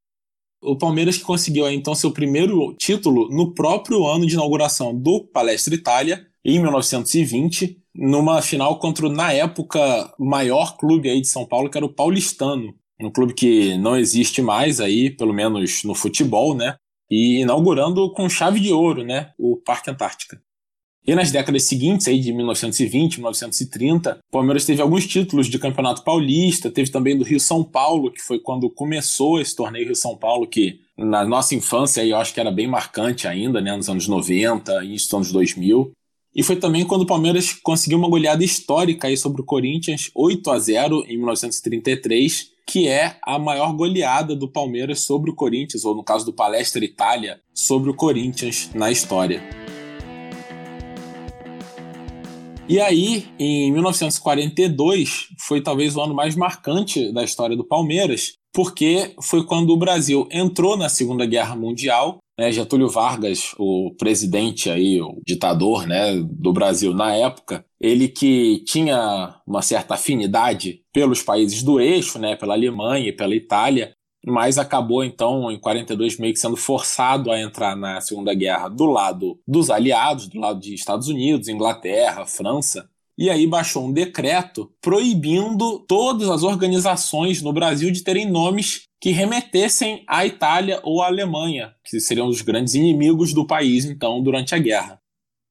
[0.61, 5.75] O Palmeiras que conseguiu então seu primeiro título no próprio ano de inauguração do Palestra
[5.75, 9.79] Itália, em 1920, numa final contra o, na época,
[10.18, 12.75] maior clube aí de São Paulo, que era o Paulistano.
[13.01, 16.77] Um clube que não existe mais aí, pelo menos no futebol, né?
[17.11, 19.31] E inaugurando com chave de ouro, né?
[19.38, 20.40] O Parque Antártica.
[21.09, 26.05] E nas décadas seguintes, aí de 1920, 1930, o Palmeiras teve alguns títulos de Campeonato
[26.05, 30.14] Paulista, teve também do Rio São Paulo, que foi quando começou esse torneio Rio São
[30.14, 34.07] Paulo, que na nossa infância eu acho que era bem marcante ainda, né, nos anos
[34.07, 35.92] 90, início dos anos 2000.
[36.37, 40.51] E foi também quando o Palmeiras conseguiu uma goleada histórica aí sobre o Corinthians, 8
[40.51, 45.94] a 0 em 1933, que é a maior goleada do Palmeiras sobre o Corinthians, ou
[45.94, 49.42] no caso do Palestra Itália, sobre o Corinthians na história.
[52.68, 59.14] E aí, em 1942, foi talvez o ano mais marcante da história do Palmeiras, porque
[59.22, 62.18] foi quando o Brasil entrou na Segunda Guerra Mundial.
[62.38, 68.62] Né, Getúlio Vargas, o presidente aí, o ditador né, do Brasil na época, ele que
[68.64, 73.92] tinha uma certa afinidade pelos países do eixo, né, pela Alemanha e pela Itália,
[74.31, 78.87] mas acabou então em 42 meio que sendo forçado a entrar na Segunda Guerra do
[78.87, 82.88] lado dos aliados, do lado de Estados Unidos, Inglaterra, França.
[83.17, 89.11] E aí baixou um decreto proibindo todas as organizações no Brasil de terem nomes que
[89.11, 94.55] remetessem à Itália ou à Alemanha, que seriam os grandes inimigos do país então durante
[94.55, 95.01] a guerra.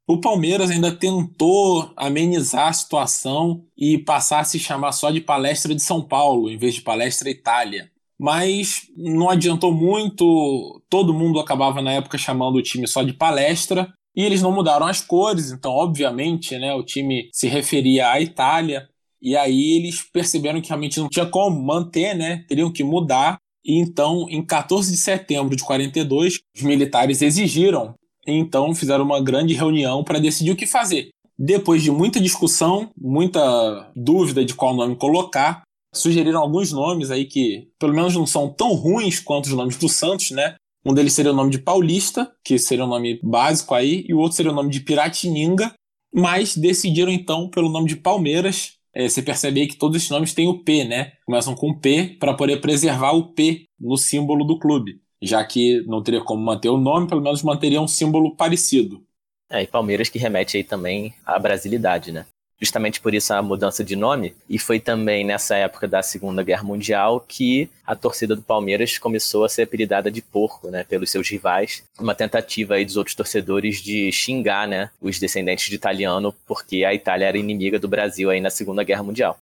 [0.08, 5.76] O Palmeiras ainda tentou amenizar a situação e passar a se chamar só de Palestra
[5.76, 10.82] de São Paulo, em vez de Palestra Itália mas não adiantou muito.
[10.89, 14.88] Todo mundo acabava na época chamando o time só de palestra e eles não mudaram
[14.88, 18.89] as cores, então obviamente, né, o time se referia à Itália
[19.21, 23.38] e aí eles perceberam que realmente não tinha como manter, né, teriam que mudar.
[23.63, 27.93] E então, em 14 de setembro de 42, os militares exigiram,
[28.25, 31.10] e então fizeram uma grande reunião para decidir o que fazer.
[31.38, 35.62] Depois de muita discussão, muita dúvida de qual nome colocar,
[36.00, 39.90] sugeriram alguns nomes aí que, pelo menos, não são tão ruins quanto os nomes do
[39.90, 40.56] Santos, né?
[40.86, 44.20] Um deles seria o nome de Paulista, que seria o nome básico aí, e o
[44.20, 45.74] outro seria o nome de Piratininga,
[46.14, 48.74] mas decidiram então pelo nome de Palmeiras.
[48.94, 51.12] É, você percebe aí que todos esses nomes têm o P, né?
[51.26, 55.02] Começam com P para poder preservar o P no símbolo do clube.
[55.22, 59.04] Já que não teria como manter o nome, pelo menos manteria um símbolo parecido.
[59.50, 62.26] É, e Palmeiras que remete aí também à brasilidade, né?
[62.60, 64.36] Justamente por isso a mudança de nome.
[64.50, 69.46] E foi também nessa época da Segunda Guerra Mundial que a torcida do Palmeiras começou
[69.46, 70.84] a ser apelidada de porco, né?
[70.84, 71.84] Pelos seus rivais.
[72.00, 74.89] Uma tentativa aí dos outros torcedores de xingar, né?
[75.00, 79.04] Os descendentes de italiano, porque a Itália era inimiga do Brasil aí na Segunda Guerra
[79.04, 79.38] Mundial.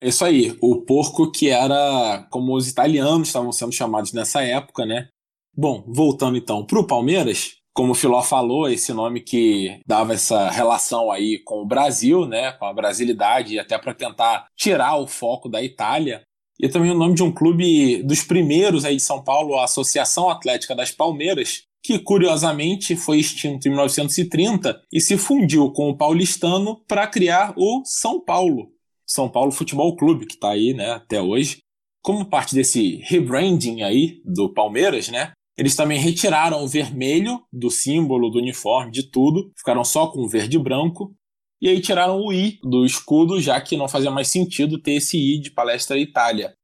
[0.00, 5.08] Isso aí, o porco que era como os italianos estavam sendo chamados nessa época, né?
[5.56, 10.50] Bom, voltando então para o Palmeiras, como o Filó falou, esse nome que dava essa
[10.50, 15.48] relação aí com o Brasil, né, com a brasilidade, até para tentar tirar o foco
[15.48, 16.22] da Itália.
[16.60, 20.28] E também o nome de um clube dos primeiros aí de São Paulo, a Associação
[20.28, 26.82] Atlética das Palmeiras, que curiosamente foi extinto em 1930 e se fundiu com o paulistano
[26.86, 28.72] para criar o São Paulo,
[29.06, 31.58] São Paulo Futebol Clube, que está aí né, até hoje.
[32.02, 38.30] Como parte desse rebranding aí do Palmeiras, né, eles também retiraram o vermelho do símbolo,
[38.30, 41.12] do uniforme, de tudo, ficaram só com o verde e branco.
[41.60, 45.18] E aí tiraram o I do escudo, já que não fazia mais sentido ter esse
[45.18, 46.54] I de Palestra Itália.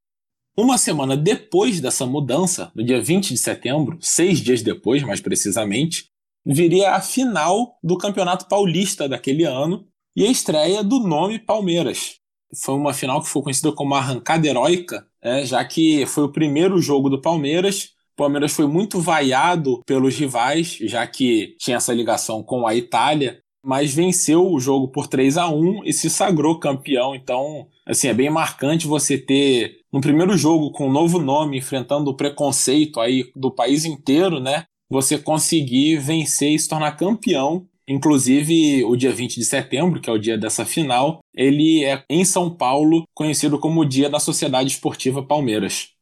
[0.57, 6.05] Uma semana depois dessa mudança, no dia 20 de setembro, seis dias depois, mais precisamente,
[6.47, 12.21] viria a final do Campeonato Paulista daquele ano e a estreia do nome Palmeiras.
[12.63, 16.81] Foi uma final que foi conhecida como arrancada heróica, é, já que foi o primeiro
[16.81, 22.45] jogo do Palmeiras o Palmeiras foi muito vaiado pelos rivais, já que tinha essa ligação
[22.45, 27.15] com a Itália, mas venceu o jogo por 3 a 1 e se sagrou campeão.
[27.15, 32.11] Então, assim, é bem marcante você ter no primeiro jogo com um novo nome, enfrentando
[32.11, 34.65] o preconceito aí do país inteiro, né?
[34.89, 37.67] Você conseguir vencer e se tornar campeão.
[37.89, 42.25] Inclusive, o dia 20 de setembro, que é o dia dessa final, ele é em
[42.25, 45.94] São Paulo conhecido como o Dia da Sociedade Esportiva Palmeiras.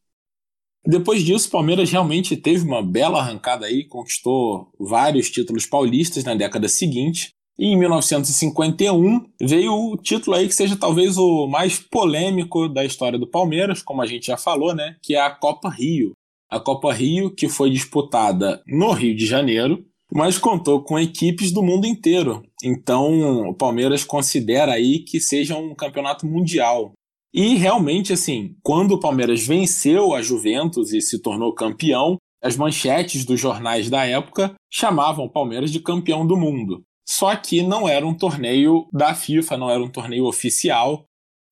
[0.84, 6.34] Depois disso, o Palmeiras realmente teve uma bela arrancada aí, conquistou vários títulos paulistas na
[6.34, 7.30] década seguinte.
[7.58, 13.18] E em 1951 veio o título aí que seja talvez o mais polêmico da história
[13.18, 14.96] do Palmeiras, como a gente já falou, né?
[15.02, 16.12] Que é a Copa Rio.
[16.50, 21.62] A Copa Rio, que foi disputada no Rio de Janeiro, mas contou com equipes do
[21.62, 22.42] mundo inteiro.
[22.62, 26.92] Então, o Palmeiras considera aí que seja um campeonato mundial.
[27.34, 33.24] E realmente, assim, quando o Palmeiras venceu a Juventus e se tornou campeão, as manchetes
[33.24, 36.82] dos jornais da época chamavam o Palmeiras de campeão do mundo.
[37.08, 41.04] Só que não era um torneio da FIFA, não era um torneio oficial.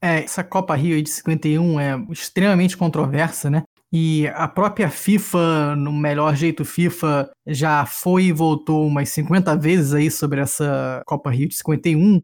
[0.02, 3.62] É, essa Copa Rio de 51 é extremamente controversa, né?
[3.92, 9.92] E a própria FIFA, no melhor jeito FIFA, já foi e voltou umas 50 vezes
[9.92, 12.20] aí sobre essa Copa Rio de 51,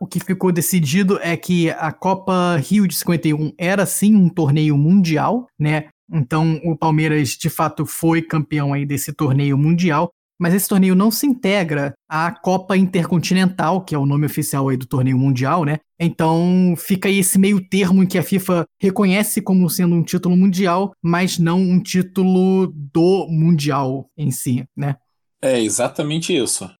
[0.00, 4.76] o que ficou decidido é que a Copa Rio de 51 era sim um torneio
[4.76, 5.88] mundial, né?
[6.12, 11.10] Então o Palmeiras de fato foi campeão aí desse torneio mundial, mas esse torneio não
[11.10, 15.78] se integra à Copa Intercontinental, que é o nome oficial aí do torneio mundial, né?
[15.98, 20.36] Então fica aí esse meio termo em que a FIFA reconhece como sendo um título
[20.36, 24.96] mundial, mas não um título do mundial em si, né?
[25.42, 26.70] É exatamente isso.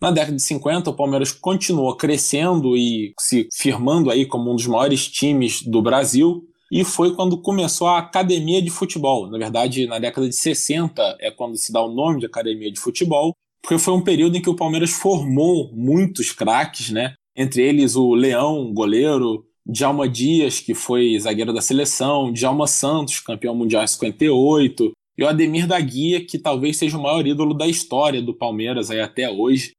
[0.00, 4.66] Na década de 50, o Palmeiras continuou crescendo e se firmando aí como um dos
[4.66, 6.42] maiores times do Brasil.
[6.70, 9.30] E foi quando começou a academia de futebol.
[9.30, 12.78] Na verdade, na década de 60 é quando se dá o nome de academia de
[12.78, 17.14] futebol, porque foi um período em que o Palmeiras formou muitos craques, né?
[17.34, 23.54] Entre eles o Leão, goleiro, Djalma Dias, que foi zagueiro da seleção, Djalma Santos, campeão
[23.54, 27.66] mundial em 58, e o Ademir da Guia, que talvez seja o maior ídolo da
[27.66, 29.72] história do Palmeiras aí até hoje.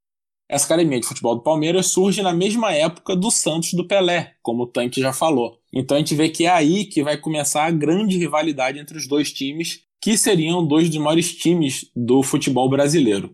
[0.50, 4.64] Essa academia de futebol do Palmeiras surge na mesma época do Santos do Pelé, como
[4.64, 5.60] o Tanque já falou.
[5.74, 9.08] Então a gente vê que é aí que vai começar a grande rivalidade entre os
[9.08, 13.32] dois times, que seriam dois dos maiores times do futebol brasileiro.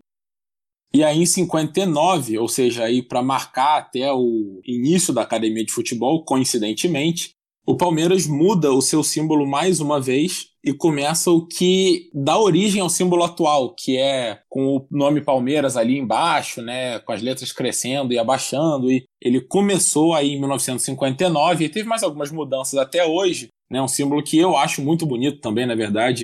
[0.92, 5.72] E aí em 59, ou seja, aí para marcar até o início da academia de
[5.72, 7.34] futebol, coincidentemente,
[7.66, 12.80] o Palmeiras muda o seu símbolo mais uma vez e começa o que dá origem
[12.80, 17.52] ao símbolo atual, que é com o nome Palmeiras ali embaixo, né, com as letras
[17.52, 18.90] crescendo e abaixando.
[18.90, 23.88] E ele começou aí em 1959 e teve mais algumas mudanças até hoje, né, um
[23.88, 26.22] símbolo que eu acho muito bonito também, na verdade.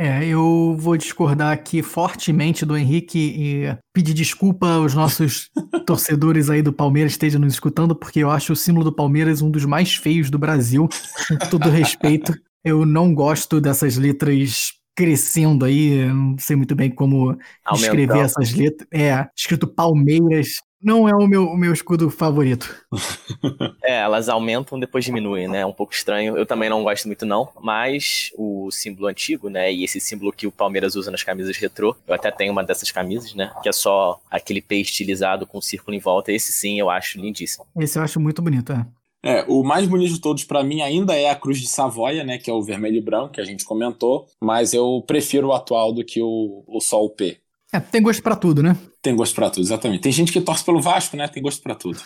[0.00, 5.50] É, eu vou discordar aqui fortemente do Henrique e pedir desculpa aos nossos
[5.84, 9.50] torcedores aí do Palmeiras estejam nos escutando, porque eu acho o símbolo do Palmeiras um
[9.50, 10.88] dos mais feios do Brasil,
[11.28, 12.32] com todo respeito.
[12.64, 18.00] Eu não gosto dessas letras crescendo aí, não sei muito bem como Aumentando.
[18.00, 18.88] escrever essas letras.
[18.92, 20.60] É, escrito Palmeiras.
[20.80, 22.84] Não é o meu, o meu escudo favorito.
[23.82, 25.60] é, elas aumentam, depois diminuem, né?
[25.60, 26.36] É um pouco estranho.
[26.36, 27.48] Eu também não gosto muito, não.
[27.60, 29.72] Mas o símbolo antigo, né?
[29.72, 31.96] E esse símbolo que o Palmeiras usa nas camisas retrô.
[32.06, 33.52] Eu até tenho uma dessas camisas, né?
[33.62, 36.32] Que é só aquele P estilizado com um círculo em volta.
[36.32, 37.66] Esse sim eu acho lindíssimo.
[37.76, 38.86] Esse eu acho muito bonito, é.
[39.20, 42.38] É, o mais bonito de todos para mim ainda é a Cruz de Savoia, né,
[42.38, 45.92] que é o vermelho e branco que a gente comentou, mas eu prefiro o atual
[45.92, 47.36] do que o, o Sol P.
[47.72, 48.76] É, tem gosto para tudo, né?
[49.08, 50.02] Tem gosto para tudo, exatamente.
[50.02, 51.26] Tem gente que torce pelo Vasco, né?
[51.28, 51.98] Tem gosto para tudo.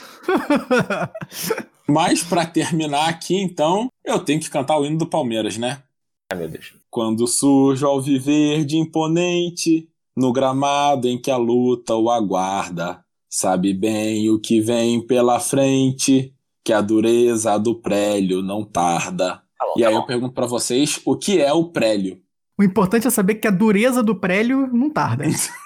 [1.85, 5.83] Mas para terminar aqui, então, eu tenho que cantar o hino do Palmeiras, né?
[6.31, 6.75] Ai, meu Deus.
[6.89, 13.75] Quando surge ao viver de imponente, no gramado em que a luta o aguarda, sabe
[13.75, 16.33] bem o que vem pela frente,
[16.63, 19.43] que a dureza do prélio não tarda.
[19.59, 20.01] Tá bom, e tá aí bom.
[20.03, 22.23] eu pergunto para vocês, o que é o prélio?
[22.57, 25.25] O importante é saber que a dureza do prélio não tarda.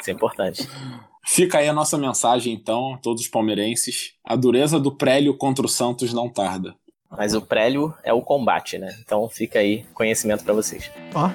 [0.00, 0.68] Isso é importante.
[1.24, 4.12] Fica aí a nossa mensagem, então, a todos os palmeirenses.
[4.24, 6.74] A dureza do prélio contra o Santos não tarda.
[7.10, 8.94] Mas o prélio é o combate, né?
[9.00, 10.90] Então fica aí conhecimento para vocês.
[11.14, 11.30] Ó.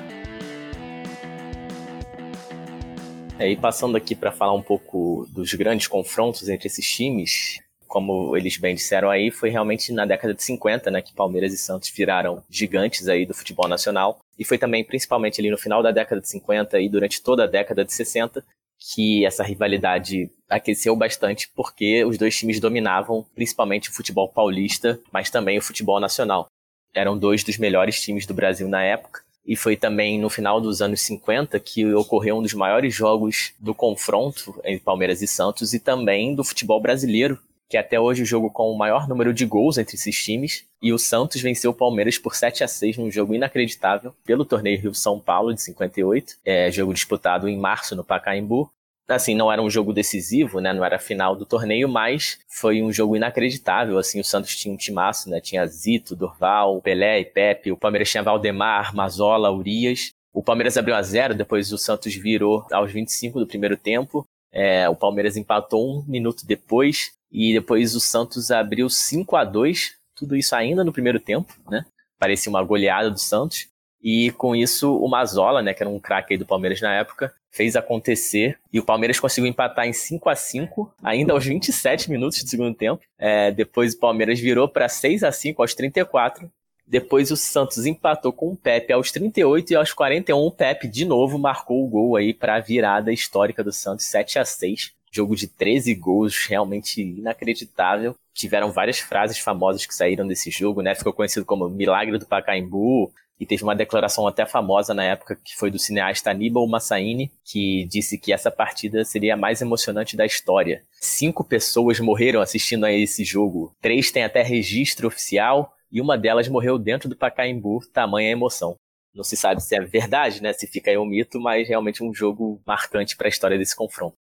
[3.39, 8.55] E passando aqui para falar um pouco dos grandes confrontos entre esses times, como eles
[8.57, 12.43] bem disseram aí, foi realmente na década de 50, né, que Palmeiras e Santos viraram
[12.49, 14.19] gigantes aí do futebol nacional.
[14.41, 17.47] E foi também, principalmente ali no final da década de 50 e durante toda a
[17.47, 18.43] década de 60,
[18.91, 25.29] que essa rivalidade aqueceu bastante, porque os dois times dominavam principalmente o futebol paulista, mas
[25.29, 26.47] também o futebol nacional.
[26.91, 29.21] Eram dois dos melhores times do Brasil na época.
[29.45, 33.75] E foi também no final dos anos 50 que ocorreu um dos maiores jogos do
[33.75, 37.37] confronto entre Palmeiras e Santos e também do futebol brasileiro,
[37.71, 40.65] que é até hoje o jogo com o maior número de gols entre esses times,
[40.81, 44.77] e o Santos venceu o Palmeiras por 7 a 6 num jogo inacreditável pelo torneio
[44.77, 48.69] Rio-São Paulo de 58, é, jogo disputado em março no Pacaembu.
[49.07, 50.73] Assim, não era um jogo decisivo, né?
[50.73, 53.97] Não era a final do torneio, mas foi um jogo inacreditável.
[53.97, 55.39] Assim, o Santos tinha um timaço, né?
[55.39, 57.71] Tinha Zito, Dorval, Pelé e Pepe.
[57.71, 60.11] O Palmeiras tinha Valdemar, Mazola, Urias.
[60.33, 64.25] O Palmeiras abriu a zero, depois o Santos virou aos 25 do primeiro tempo.
[64.53, 70.01] É, o Palmeiras empatou um minuto depois e depois o Santos abriu 5 a 2
[70.21, 71.83] tudo isso ainda no primeiro tempo, né?
[72.19, 73.67] Parecia uma goleada do Santos.
[74.03, 77.75] E com isso, o Mazola, né, que era um craque do Palmeiras na época, fez
[77.75, 78.57] acontecer.
[78.71, 82.75] E o Palmeiras conseguiu empatar em 5 a 5 ainda aos 27 minutos do segundo
[82.75, 83.01] tempo.
[83.17, 86.51] É, depois o Palmeiras virou para 6 a 5 aos 34.
[86.85, 91.05] Depois o Santos empatou com o Pepe aos 38 e aos 41 o Pepe de
[91.05, 95.35] novo marcou o gol aí para a virada histórica do Santos 7 a 6 jogo
[95.35, 98.15] de 13 gols, realmente inacreditável.
[98.33, 100.95] Tiveram várias frases famosas que saíram desse jogo, né?
[100.95, 105.55] Ficou conhecido como Milagre do Pacaembu, e teve uma declaração até famosa na época que
[105.55, 110.27] foi do cineasta Aníbal Massaini, que disse que essa partida seria a mais emocionante da
[110.27, 110.83] história.
[110.99, 113.75] Cinco pessoas morreram assistindo a esse jogo.
[113.81, 118.75] Três têm até registro oficial e uma delas morreu dentro do Pacaembu, tamanha emoção.
[119.11, 120.53] Não se sabe se é verdade, né?
[120.53, 124.15] Se fica aí um mito, mas realmente um jogo marcante para a história desse confronto.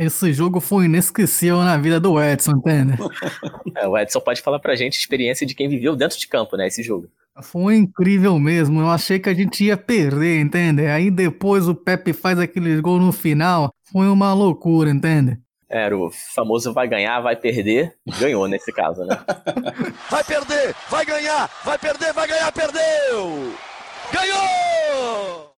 [0.00, 2.94] Esse jogo foi inesquecível na vida do Edson, entende?
[3.76, 6.56] é, o Edson pode falar pra gente a experiência de quem viveu dentro de campo,
[6.56, 7.06] né, esse jogo.
[7.42, 10.86] Foi incrível mesmo, eu achei que a gente ia perder, entende?
[10.86, 15.38] Aí depois o Pepe faz aquele gol no final, foi uma loucura, entende?
[15.68, 19.20] Era o famoso vai ganhar, vai perder, ganhou nesse caso, né?
[20.10, 23.52] vai perder, vai ganhar, vai perder, vai ganhar, perdeu!
[24.10, 25.49] Ganhou!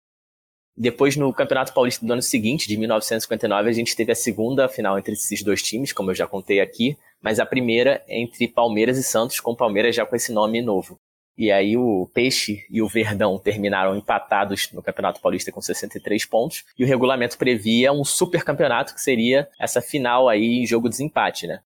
[0.76, 4.97] Depois, no Campeonato Paulista do ano seguinte, de 1959, a gente teve a segunda final
[4.97, 9.03] entre esses dois times, como eu já contei aqui, mas a primeira entre Palmeiras e
[9.03, 10.99] Santos, com Palmeiras já com esse nome novo.
[11.38, 16.63] E aí o Peixe e o Verdão terminaram empatados no Campeonato Paulista com 63 pontos,
[16.78, 20.97] e o regulamento previa um super campeonato que seria essa final aí em jogo de
[20.97, 21.61] desempate, né?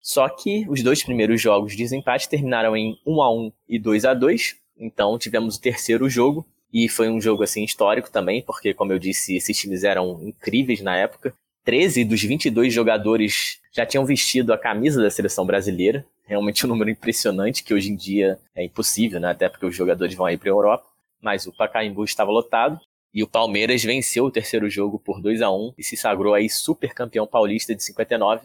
[0.00, 4.04] Só que os dois primeiros jogos de desempate terminaram em 1 a 1 e 2
[4.06, 8.72] a 2, então tivemos o terceiro jogo, e foi um jogo assim histórico também, porque
[8.72, 11.34] como eu disse, esses times eram incríveis na época.
[11.64, 16.04] 13 dos 22 jogadores já tinham vestido a camisa da seleção brasileira.
[16.26, 19.30] Realmente um número impressionante que hoje em dia é impossível, né?
[19.30, 20.86] Até porque os jogadores vão aí para a Europa.
[21.20, 22.80] Mas o Pacaembu estava lotado
[23.12, 26.48] e o Palmeiras venceu o terceiro jogo por 2 a 1 e se sagrou aí
[26.48, 28.42] super campeão paulista de 59.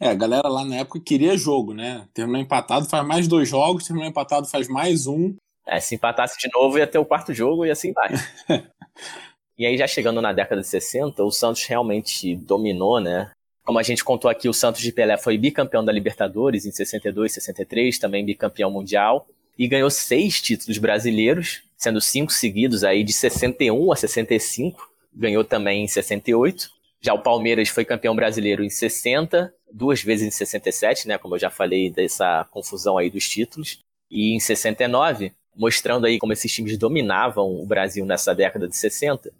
[0.00, 2.06] É, a galera lá na época queria jogo, né?
[2.12, 5.34] Terminou empatado, faz mais dois jogos, terminou empatado, faz mais um.
[5.66, 8.10] É, se empatasse de novo, ia ter o quarto jogo e assim vai.
[9.58, 13.32] e aí, já chegando na década de 60, o Santos realmente dominou, né?
[13.64, 17.32] Como a gente contou aqui, o Santos de Pelé foi bicampeão da Libertadores em 62,
[17.32, 19.26] 63, também bicampeão mundial,
[19.58, 25.82] e ganhou seis títulos brasileiros, sendo cinco seguidos aí de 61 a 65, ganhou também
[25.82, 26.70] em 68.
[27.00, 31.38] Já o Palmeiras foi campeão brasileiro em 60, duas vezes em 67, né, como eu
[31.40, 36.76] já falei dessa confusão aí dos títulos, e em 69, mostrando aí como esses times
[36.76, 39.32] dominavam o Brasil nessa década de 60.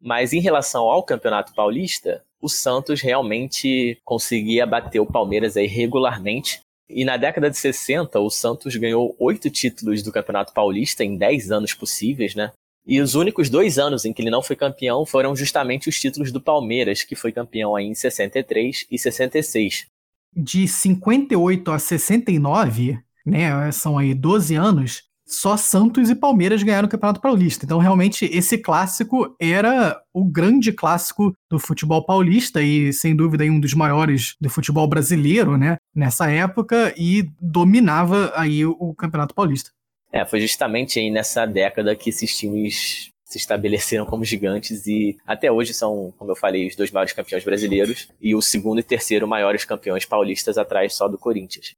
[0.00, 6.60] Mas em relação ao Campeonato Paulista, o Santos realmente conseguia bater o Palmeiras aí regularmente.
[6.90, 11.50] E na década de 60, o Santos ganhou oito títulos do Campeonato Paulista em dez
[11.50, 12.52] anos possíveis, né?
[12.84, 16.32] E os únicos dois anos em que ele não foi campeão foram justamente os títulos
[16.32, 19.86] do Palmeiras, que foi campeão aí em 63 e 66.
[20.34, 26.90] De 58 a 69, né, são aí 12 anos, só Santos e Palmeiras ganharam o
[26.90, 27.64] Campeonato Paulista.
[27.64, 33.58] Então, realmente, esse clássico era o grande clássico do futebol paulista e, sem dúvida, um
[33.58, 35.76] dos maiores do futebol brasileiro, né?
[35.94, 39.70] Nessa época e dominava aí o Campeonato Paulista.
[40.12, 45.50] É, foi justamente aí nessa década que esses times se estabeleceram como gigantes e até
[45.50, 49.26] hoje são, como eu falei, os dois maiores campeões brasileiros e o segundo e terceiro
[49.26, 51.72] maiores campeões paulistas atrás só do Corinthians.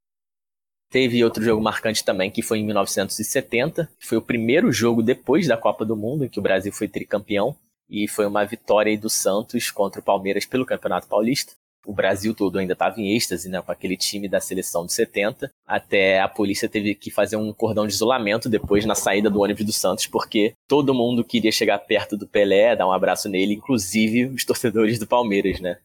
[0.95, 5.49] Teve outro jogo marcante também, que foi em 1970, que foi o primeiro jogo depois
[5.49, 7.57] da Copa do Mundo, em que o Brasil foi tricampeão,
[7.91, 11.55] e foi uma vitória do Santos contra o Palmeiras pelo Campeonato Paulista.
[11.85, 15.51] O Brasil todo ainda estava em êxtase, né, com aquele time da seleção de 70,
[15.67, 19.67] até a polícia teve que fazer um cordão de isolamento depois na saída do ônibus
[19.67, 24.27] do Santos, porque todo mundo queria chegar perto do Pelé, dar um abraço nele, inclusive
[24.27, 25.77] os torcedores do Palmeiras, né.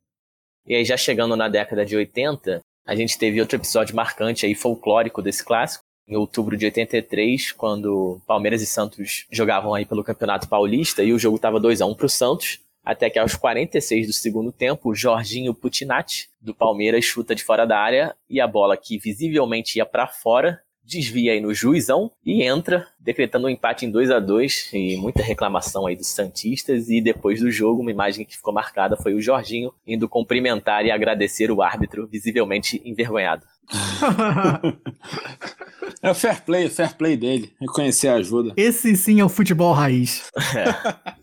[0.67, 4.55] E aí já chegando na década de 80, a gente teve outro episódio marcante aí,
[4.55, 10.49] folclórico desse clássico, em outubro de 83, quando Palmeiras e Santos jogavam aí pelo Campeonato
[10.49, 14.07] Paulista e o jogo estava 2 a 1 para o Santos até que aos 46
[14.07, 18.75] do segundo tempo, Jorginho Putinati, do Palmeiras, chuta de fora da área e a bola
[18.75, 20.59] que visivelmente ia para fora
[20.89, 25.21] desvia aí no juizão e entra, decretando um empate em 2 a 2 e muita
[25.21, 26.89] reclamação aí dos Santistas.
[26.89, 30.91] E depois do jogo, uma imagem que ficou marcada foi o Jorginho indo cumprimentar e
[30.91, 33.45] agradecer o árbitro, visivelmente envergonhado.
[36.01, 38.53] é o fair play, o fair play dele, reconhecer a ajuda.
[38.57, 40.27] Esse sim é o futebol raiz.
[40.55, 41.19] É.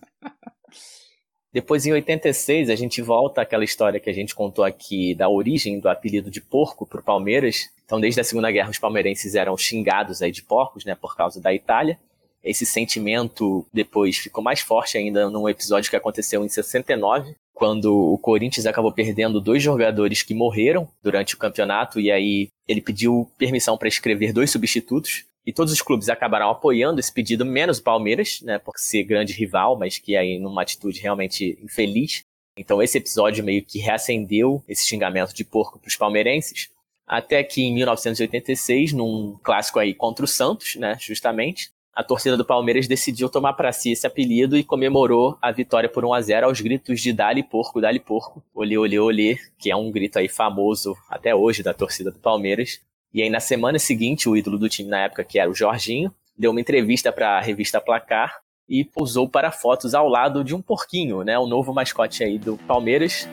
[1.57, 5.81] Depois, em 86, a gente volta àquela história que a gente contou aqui da origem
[5.81, 7.71] do apelido de porco para o Palmeiras.
[7.87, 11.41] Então, desde a Segunda Guerra, os palmeirenses eram xingados aí de porcos, né, por causa
[11.41, 11.99] da Itália.
[12.45, 18.19] Esse sentimento depois ficou mais forte ainda num episódio que aconteceu em 69, quando o
[18.19, 23.79] Corinthians acabou perdendo dois jogadores que morreram durante o campeonato e aí ele pediu permissão
[23.79, 28.40] para escrever dois substitutos e todos os clubes acabaram apoiando esse pedido, menos o Palmeiras,
[28.42, 32.22] né, por ser grande rival, mas que aí numa atitude realmente infeliz.
[32.59, 36.68] Então esse episódio meio que reacendeu esse xingamento de porco para os palmeirenses.
[37.07, 42.44] Até que em 1986, num clássico aí contra o Santos, né, justamente, a torcida do
[42.44, 46.47] Palmeiras decidiu tomar para si esse apelido e comemorou a vitória por 1 a 0
[46.47, 50.28] aos gritos de Dali Porco, Dali Porco, olê, olê, olê, que é um grito aí
[50.28, 52.80] famoso até hoje da torcida do Palmeiras.
[53.13, 56.13] E aí, na semana seguinte, o ídolo do time na época, que era o Jorginho,
[56.37, 60.61] deu uma entrevista para a revista Placar e posou para fotos ao lado de um
[60.61, 61.39] porquinho, né?
[61.39, 63.29] O novo mascote aí do Palmeiras.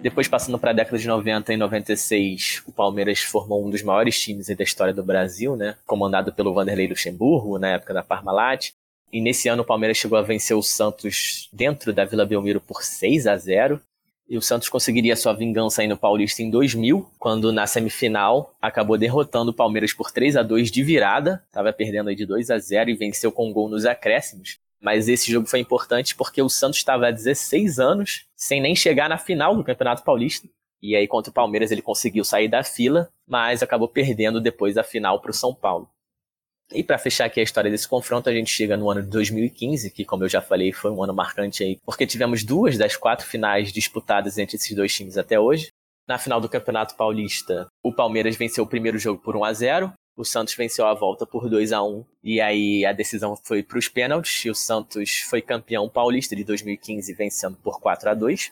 [0.00, 4.18] Depois, passando para a década de 90 e 96, o Palmeiras formou um dos maiores
[4.18, 5.76] times da história do Brasil, né?
[5.84, 8.70] Comandado pelo Vanderlei Luxemburgo, na época da Parmalat.
[9.12, 12.82] E nesse ano o Palmeiras chegou a vencer o Santos dentro da Vila Belmiro por
[12.82, 13.80] 6 a 0
[14.28, 18.98] e o Santos conseguiria sua vingança aí no Paulista em 2000, quando na semifinal acabou
[18.98, 22.58] derrotando o Palmeiras por 3 a 2 de virada, estava perdendo aí de 2 a
[22.58, 24.58] 0 e venceu com um gol nos acréscimos.
[24.80, 29.08] Mas esse jogo foi importante porque o Santos estava há 16 anos sem nem chegar
[29.08, 30.46] na final do Campeonato Paulista.
[30.80, 34.84] E aí contra o Palmeiras ele conseguiu sair da fila, mas acabou perdendo depois a
[34.84, 35.88] final para o São Paulo.
[36.72, 39.90] E para fechar aqui a história desse confronto, a gente chega no ano de 2015,
[39.90, 43.26] que, como eu já falei, foi um ano marcante aí, porque tivemos duas das quatro
[43.26, 45.68] finais disputadas entre esses dois times até hoje.
[46.06, 49.92] Na final do Campeonato Paulista, o Palmeiras venceu o primeiro jogo por 1 a 0
[50.18, 53.78] o Santos venceu a volta por 2 a 1 e aí a decisão foi para
[53.78, 58.50] os pênaltis e o Santos foi campeão paulista de 2015 vencendo por 4 a 2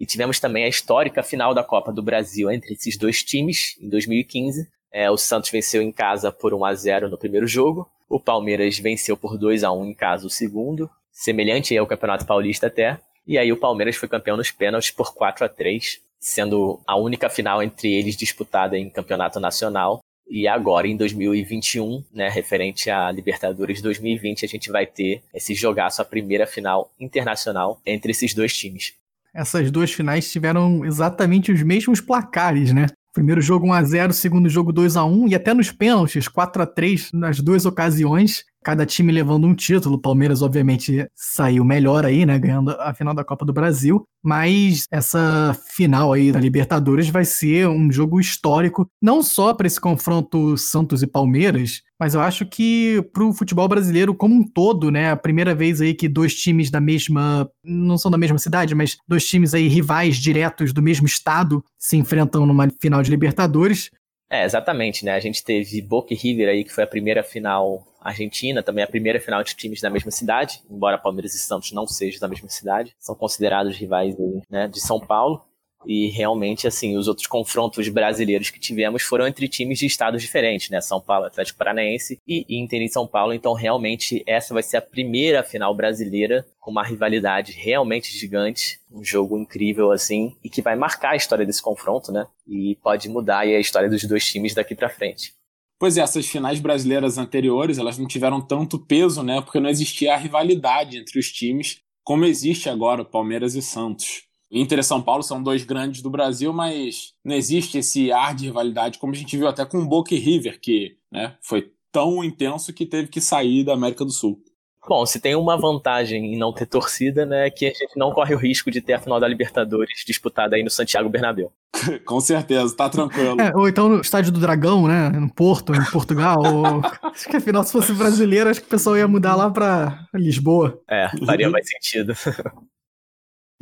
[0.00, 3.90] e tivemos também a histórica final da Copa do Brasil entre esses dois times em
[3.90, 7.88] 2015 é, o Santos venceu em casa por 1 a 0 no primeiro jogo.
[8.08, 12.66] O Palmeiras venceu por 2 a 1 em casa o segundo, semelhante ao Campeonato Paulista
[12.66, 13.00] até.
[13.26, 17.30] E aí o Palmeiras foi campeão nos pênaltis por 4 a 3, sendo a única
[17.30, 20.00] final entre eles disputada em campeonato nacional.
[20.28, 26.02] E agora, em 2021, né, referente à Libertadores 2020, a gente vai ter esse jogaço,
[26.02, 28.94] a primeira final internacional entre esses dois times.
[29.34, 32.86] Essas duas finais tiveram exatamente os mesmos placares, né?
[33.12, 38.44] Primeiro jogo 1x0, segundo jogo 2x1 e até nos pênaltis 4x3 nas duas ocasiões.
[38.62, 39.96] Cada time levando um título.
[39.96, 42.38] O Palmeiras, obviamente, saiu melhor aí, né?
[42.38, 44.04] Ganhando a final da Copa do Brasil.
[44.22, 49.80] Mas essa final aí da Libertadores vai ser um jogo histórico, não só para esse
[49.80, 54.90] confronto Santos e Palmeiras, mas eu acho que para o futebol brasileiro como um todo,
[54.90, 55.10] né?
[55.10, 57.48] A primeira vez aí que dois times da mesma.
[57.64, 61.96] não são da mesma cidade, mas dois times aí rivais diretos do mesmo estado se
[61.96, 63.90] enfrentam numa final de Libertadores.
[64.32, 65.12] É, exatamente, né?
[65.12, 68.86] A gente teve Boca e River aí, que foi a primeira final argentina, também a
[68.86, 72.48] primeira final de times da mesma cidade, embora Palmeiras e Santos não sejam da mesma
[72.48, 74.16] cidade, são considerados rivais
[74.48, 75.44] né, de São Paulo.
[75.86, 80.70] E realmente, assim, os outros confrontos brasileiros que tivemos foram entre times de estados diferentes,
[80.70, 80.80] né?
[80.80, 83.32] São Paulo, Atlético Paranaense e Inter em São Paulo.
[83.32, 89.02] Então, realmente, essa vai ser a primeira final brasileira com uma rivalidade realmente gigante, um
[89.02, 92.26] jogo incrível, assim, e que vai marcar a história desse confronto, né?
[92.46, 95.34] E pode mudar a história dos dois times daqui para frente.
[95.78, 99.40] Pois é, essas finais brasileiras anteriores, elas não tiveram tanto peso, né?
[99.40, 104.24] Porque não existia a rivalidade entre os times como existe agora, Palmeiras e Santos.
[104.52, 108.44] Inter e São Paulo são dois grandes do Brasil, mas não existe esse ar de
[108.44, 112.72] rivalidade como a gente viu até com Boca e River, que né, foi tão intenso
[112.72, 114.42] que teve que sair da América do Sul.
[114.86, 118.10] Bom, se tem uma vantagem em não ter torcida, né, é que a gente não
[118.10, 121.52] corre o risco de ter a final da Libertadores disputada aí no Santiago Bernabéu.
[122.04, 123.40] Com certeza, tá tranquilo.
[123.40, 126.38] É, ou então no Estádio do Dragão, né, no Porto, em Portugal.
[126.42, 126.82] ou...
[127.08, 130.80] Acho que afinal, se fosse brasileiro, acho que o pessoal ia mudar lá pra Lisboa.
[130.88, 132.14] É, faria mais sentido.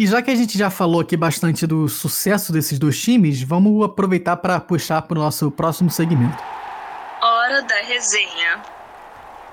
[0.01, 3.84] E já que a gente já falou aqui bastante do sucesso desses dois times, vamos
[3.84, 6.42] aproveitar para puxar para o nosso próximo segmento.
[7.22, 8.62] Hora da resenha.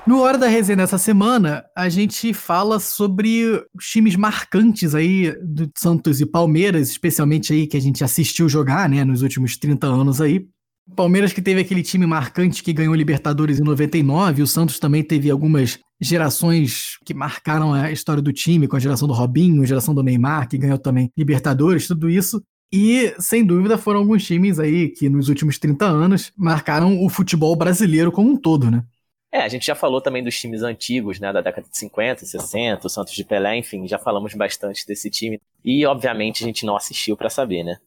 [0.06, 5.70] No Hora da Resenha dessa semana, a gente fala sobre os times marcantes aí do
[5.78, 10.22] Santos e Palmeiras, especialmente aí que a gente assistiu jogar, né, nos últimos 30 anos
[10.22, 10.48] aí.
[10.96, 15.30] Palmeiras que teve aquele time marcante que ganhou Libertadores em 99, o Santos também teve
[15.30, 19.94] algumas gerações que marcaram a história do time, com a geração do Robinho, a geração
[19.94, 22.42] do Neymar, que ganhou também Libertadores, tudo isso.
[22.72, 27.56] E, sem dúvida, foram alguns times aí que nos últimos 30 anos marcaram o futebol
[27.56, 28.84] brasileiro como um todo, né?
[29.32, 32.88] É, a gente já falou também dos times antigos, né, da década de 50, 60,
[32.88, 35.40] o Santos de Pelé, enfim, já falamos bastante desse time.
[35.64, 37.78] E, obviamente, a gente não assistiu para saber, né?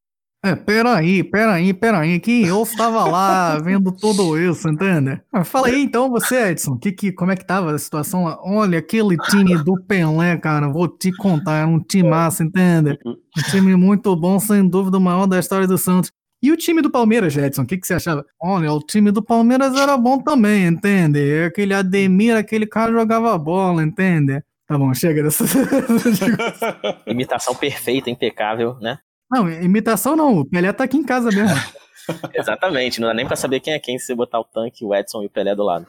[0.42, 5.20] É, peraí, peraí, peraí, que eu estava lá vendo tudo isso, entende?
[5.44, 8.38] Fala aí então você, Edson, que, que, como é que tava a situação lá?
[8.42, 12.98] Olha, aquele time do Pelé, cara, vou te contar, era um time massa, entende?
[13.04, 16.10] Um time muito bom, sem dúvida, o maior da história do Santos.
[16.42, 18.24] E o time do Palmeiras, Edson, o que, que você achava?
[18.40, 21.44] Olha, o time do Palmeiras era bom também, entende?
[21.44, 24.42] Aquele Ademir, aquele cara jogava bola, entende?
[24.66, 25.44] Tá bom, chega dessa.
[27.06, 28.98] Imitação perfeita, impecável, né?
[29.30, 30.38] Não, imitação não.
[30.38, 31.56] O Pelé tá aqui em casa mesmo.
[32.34, 34.94] Exatamente, não dá nem pra saber quem é quem se você botar o tanque, o
[34.94, 35.86] Edson e o Pelé do lado.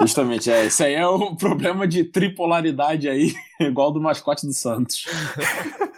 [0.00, 0.66] Justamente, é.
[0.66, 5.04] Isso aí é o problema de tripolaridade aí, igual do mascote do Santos.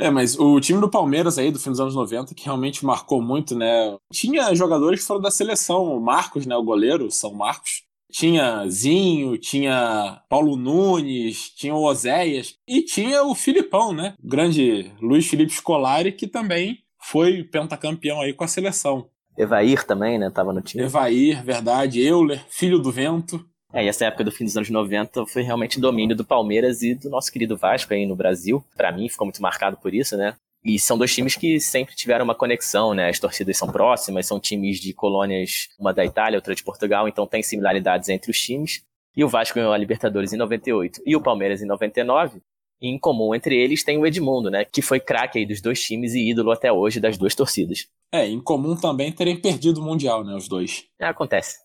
[0.00, 3.20] É, mas o time do Palmeiras aí, do fim dos anos 90, que realmente marcou
[3.20, 3.96] muito, né?
[4.12, 9.36] Tinha jogadores que foram da seleção, o Marcos, né, o goleiro, São Marcos, tinha Zinho,
[9.38, 14.14] tinha Paulo Nunes, tinha o Oséias e tinha o Filipão, né?
[14.22, 19.08] O grande Luiz Felipe Scolari, que também foi pentacampeão aí com a seleção.
[19.36, 20.30] Evair também, né?
[20.30, 20.82] Tava no time.
[20.82, 22.00] Evair, verdade.
[22.00, 23.44] Euler, filho do vento.
[23.72, 26.94] É, e essa época do fim dos anos 90 foi realmente domínio do Palmeiras e
[26.94, 28.64] do nosso querido Vasco aí no Brasil.
[28.76, 30.34] Para mim, ficou muito marcado por isso, né?
[30.68, 33.08] E são dois times que sempre tiveram uma conexão, né?
[33.08, 37.26] As torcidas são próximas, são times de colônias, uma da Itália, outra de Portugal, então
[37.26, 38.84] tem similaridades entre os times.
[39.16, 42.42] E o Vasco ganhou a Libertadores em 98 e o Palmeiras em 99.
[42.80, 44.64] E em comum entre eles tem o Edmundo, né?
[44.64, 47.86] Que foi craque aí dos dois times e ídolo até hoje das duas torcidas.
[48.10, 50.34] É, em comum também terem perdido o Mundial, né?
[50.34, 50.84] Os dois.
[50.98, 51.56] É, acontece.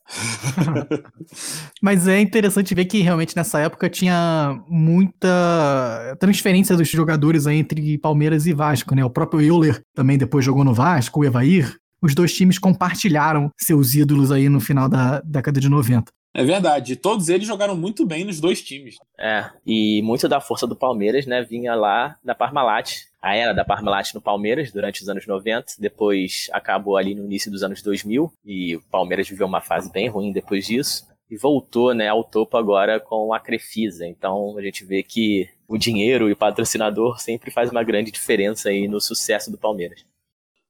[1.82, 7.98] Mas é interessante ver que realmente nessa época tinha muita transferência dos jogadores aí entre
[7.98, 9.06] Palmeiras e Vasco, né?
[9.06, 11.78] O próprio Euler também depois jogou no Vasco, o Evair.
[12.02, 16.12] Os dois times compartilharam seus ídolos aí no final da década de 90.
[16.34, 16.96] É verdade.
[16.96, 18.98] Todos eles jogaram muito bem nos dois times.
[19.20, 23.04] É, e muito da força do Palmeiras, né, vinha lá da Parmalat.
[23.22, 27.52] A era da Parmalat no Palmeiras durante os anos 90, depois acabou ali no início
[27.52, 31.94] dos anos 2000 e o Palmeiras viveu uma fase bem ruim depois disso e voltou,
[31.94, 34.06] né, ao topo agora com a Crefisa.
[34.06, 38.70] Então a gente vê que o dinheiro e o patrocinador sempre faz uma grande diferença
[38.70, 40.04] aí no sucesso do Palmeiras.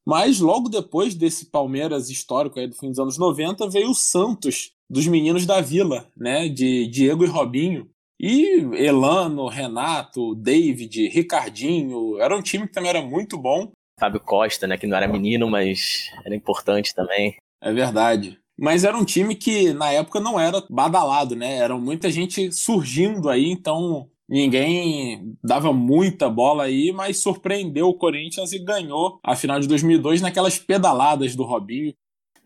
[0.05, 4.71] Mas logo depois desse Palmeiras histórico aí do fim dos anos 90, veio o Santos,
[4.93, 6.47] dos meninos da Vila, né?
[6.47, 7.89] De Diego e Robinho.
[8.21, 12.21] E Elano, Renato, David, Ricardinho.
[12.21, 13.71] Era um time que também era muito bom.
[13.99, 14.77] Fábio Costa, né?
[14.77, 17.35] Que não era menino, mas era importante também.
[17.59, 18.39] É verdade.
[18.57, 21.57] Mas era um time que na época não era badalado, né?
[21.57, 28.53] Era muita gente surgindo aí, então ninguém dava muita bola aí, mas surpreendeu o Corinthians
[28.53, 31.93] e ganhou a final de 2002 naquelas pedaladas do Robinho.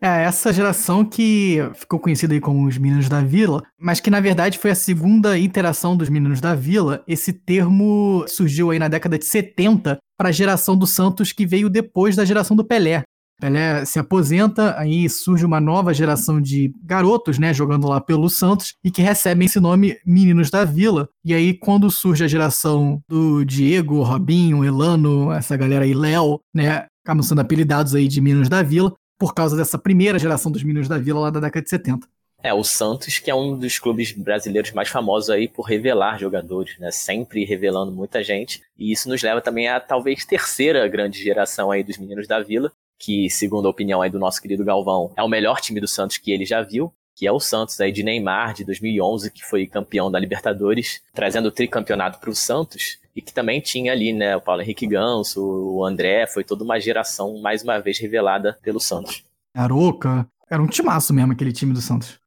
[0.00, 4.20] É, essa geração que ficou conhecida aí como os Meninos da Vila, mas que na
[4.20, 7.02] verdade foi a segunda interação dos Meninos da Vila.
[7.06, 11.68] Esse termo surgiu aí na década de 70 para a geração do Santos que veio
[11.68, 13.02] depois da geração do Pelé.
[13.40, 18.74] Pelé se aposenta, aí surge uma nova geração de garotos, né, jogando lá pelo Santos
[18.84, 21.08] e que recebem esse nome Meninos da Vila.
[21.24, 26.86] E aí quando surge a geração do Diego, Robinho, Elano, essa galera aí, Léo, né,
[27.04, 30.88] acabam sendo apelidados aí de Meninos da Vila por causa dessa primeira geração dos Meninos
[30.88, 32.06] da Vila lá da década de 70.
[32.40, 36.78] É, o Santos, que é um dos clubes brasileiros mais famosos aí por revelar jogadores,
[36.78, 36.90] né?
[36.92, 38.62] Sempre revelando muita gente.
[38.78, 42.70] E isso nos leva também a talvez terceira grande geração aí dos meninos da Vila,
[42.96, 46.16] que, segundo a opinião aí do nosso querido Galvão, é o melhor time do Santos
[46.16, 49.66] que ele já viu, que é o Santos aí de Neymar, de 2011, que foi
[49.66, 54.36] campeão da Libertadores, trazendo o tricampeonato para o Santos, e que também tinha ali, né,
[54.36, 58.78] o Paulo Henrique Ganso, o André, foi toda uma geração, mais uma vez, revelada pelo
[58.78, 59.24] Santos.
[59.52, 62.20] Aroca, era um timaço mesmo aquele time do Santos.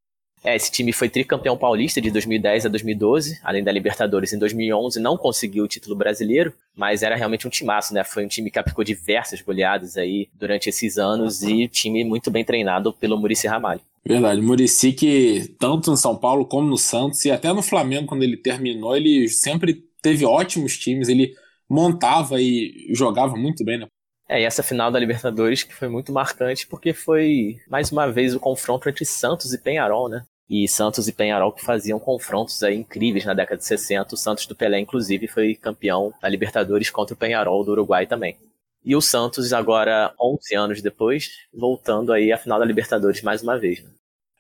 [0.44, 5.00] É, esse time foi tricampeão paulista de 2010 a 2012, além da Libertadores em 2011,
[5.00, 8.04] não conseguiu o título brasileiro, mas era realmente um timaço, né?
[8.04, 12.44] Foi um time que aplicou diversas goleadas aí durante esses anos e time muito bem
[12.44, 13.80] treinado pelo Murici Ramalho.
[14.06, 18.24] Verdade, Murici que tanto no São Paulo como no Santos e até no Flamengo quando
[18.24, 21.36] ele terminou, ele sempre teve ótimos times, ele
[21.70, 23.88] montava e jogava muito bem, né?
[24.28, 28.34] É, e essa final da Libertadores que foi muito marcante porque foi mais uma vez
[28.34, 30.24] o confronto entre Santos e Penharol, né?
[30.50, 34.16] E Santos e Penharol que faziam confrontos aí incríveis na década de 60.
[34.16, 38.38] O Santos do Pelé, inclusive, foi campeão da Libertadores contra o Penharol do Uruguai também.
[38.84, 43.60] E o Santos, agora 11 anos depois, voltando aí à final da Libertadores mais uma
[43.60, 43.84] vez.
[43.84, 43.90] Né?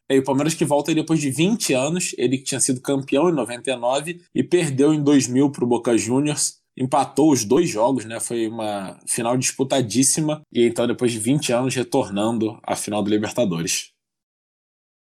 [0.09, 3.29] E o Palmeiras que volta aí depois de 20 anos, ele que tinha sido campeão
[3.29, 6.59] em 99 e perdeu em 2000 para o Boca Juniors.
[6.75, 8.19] Empatou os dois jogos, né?
[8.19, 10.41] Foi uma final disputadíssima.
[10.51, 13.91] E então, depois de 20 anos, retornando à final da Libertadores.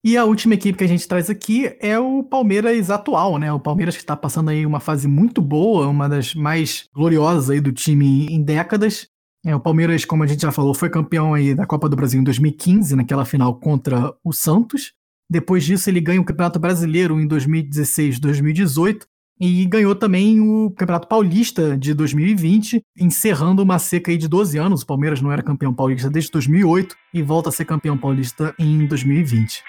[0.04, 3.54] E a última equipe que a gente traz aqui é o Palmeiras atual, né?
[3.54, 7.62] O Palmeiras que está passando aí uma fase muito boa, uma das mais gloriosas aí
[7.62, 9.08] do time em décadas.
[9.46, 12.22] É, o Palmeiras, como a gente já falou, foi campeão aí da Copa do Brasil
[12.22, 14.94] em 2015, naquela final contra o Santos.
[15.30, 19.08] Depois disso, ele ganha o Campeonato Brasileiro em 2016, 2018
[19.39, 24.84] e ganhou também o Campeonato Paulista de 2020, encerrando uma seca aí de 12 anos.
[24.84, 28.86] O Palmeiras não era campeão paulista desde 2008 e volta a ser campeão paulista em
[28.86, 29.64] 2020.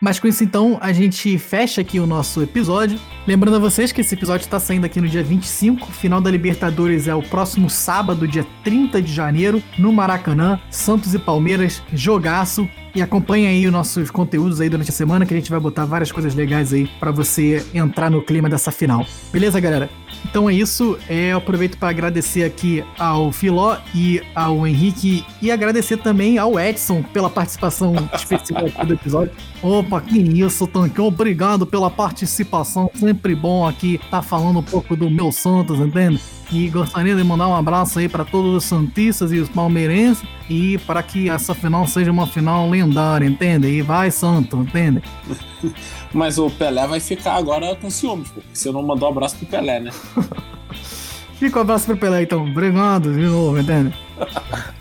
[0.00, 3.00] Mas com isso, então, a gente fecha aqui o nosso episódio.
[3.26, 5.90] Lembrando a vocês que esse episódio está saindo aqui no dia 25.
[5.90, 10.60] Final da Libertadores é o próximo sábado, dia 30 de janeiro, no Maracanã.
[10.70, 12.68] Santos e Palmeiras, jogaço.
[12.94, 15.84] E acompanhe aí os nossos conteúdos aí durante a semana, que a gente vai botar
[15.84, 19.04] várias coisas legais aí para você entrar no clima dessa final.
[19.32, 19.90] Beleza, galera?
[20.24, 20.98] Então é isso.
[21.08, 26.58] É, eu aproveito para agradecer aqui ao Filó e ao Henrique e agradecer também ao
[26.58, 29.32] Edson pela participação especial aqui do episódio.
[29.62, 31.00] Opa, que isso, Tanque.
[31.00, 32.90] Obrigado pela participação.
[32.94, 36.20] Sempre bom aqui estar tá falando um pouco do meu Santos, entende?
[36.50, 40.78] E gostaria de mandar um abraço aí para todos os Santistas e os palmeirenses e
[40.78, 43.68] para que essa final seja uma final lendária, entende?
[43.68, 45.02] E vai Santo, entende?
[46.12, 49.46] Mas o Pelé vai ficar agora com ciúmes, porque você não mandou um abraço pro
[49.46, 49.90] Pelé, né?
[51.38, 52.44] Fica um abraço pro Pelé então.
[52.44, 53.94] Obrigado de novo, entende?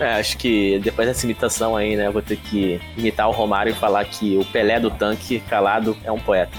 [0.00, 3.72] É, acho que depois dessa imitação aí, né, eu vou ter que imitar o Romário
[3.72, 6.56] e falar que o Pelé do tanque calado é um poeta.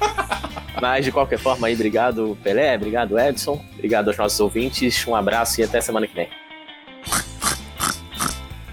[0.80, 5.60] Mas de qualquer forma aí, obrigado Pelé, obrigado Edson, obrigado aos nossos ouvintes, um abraço
[5.60, 6.28] e até semana que vem.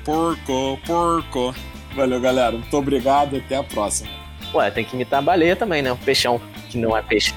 [0.04, 1.56] Porco, porco.
[1.96, 2.52] Valeu, galera.
[2.54, 4.10] Muito obrigado e até a próxima.
[4.54, 5.92] Ué, tem que imitar a baleia também, né?
[5.92, 7.34] O peixão, que não é peixe.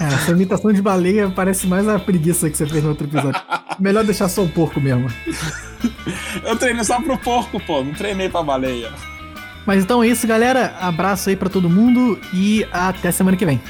[0.00, 3.40] É, essa imitação de baleia parece mais a preguiça que você fez no outro episódio.
[3.78, 5.08] Melhor deixar só o porco mesmo.
[6.44, 7.82] Eu treinei só pro porco, pô.
[7.82, 8.92] Não treinei pra baleia.
[9.66, 10.76] Mas então é isso, galera.
[10.80, 13.60] Abraço aí para todo mundo e até semana que vem.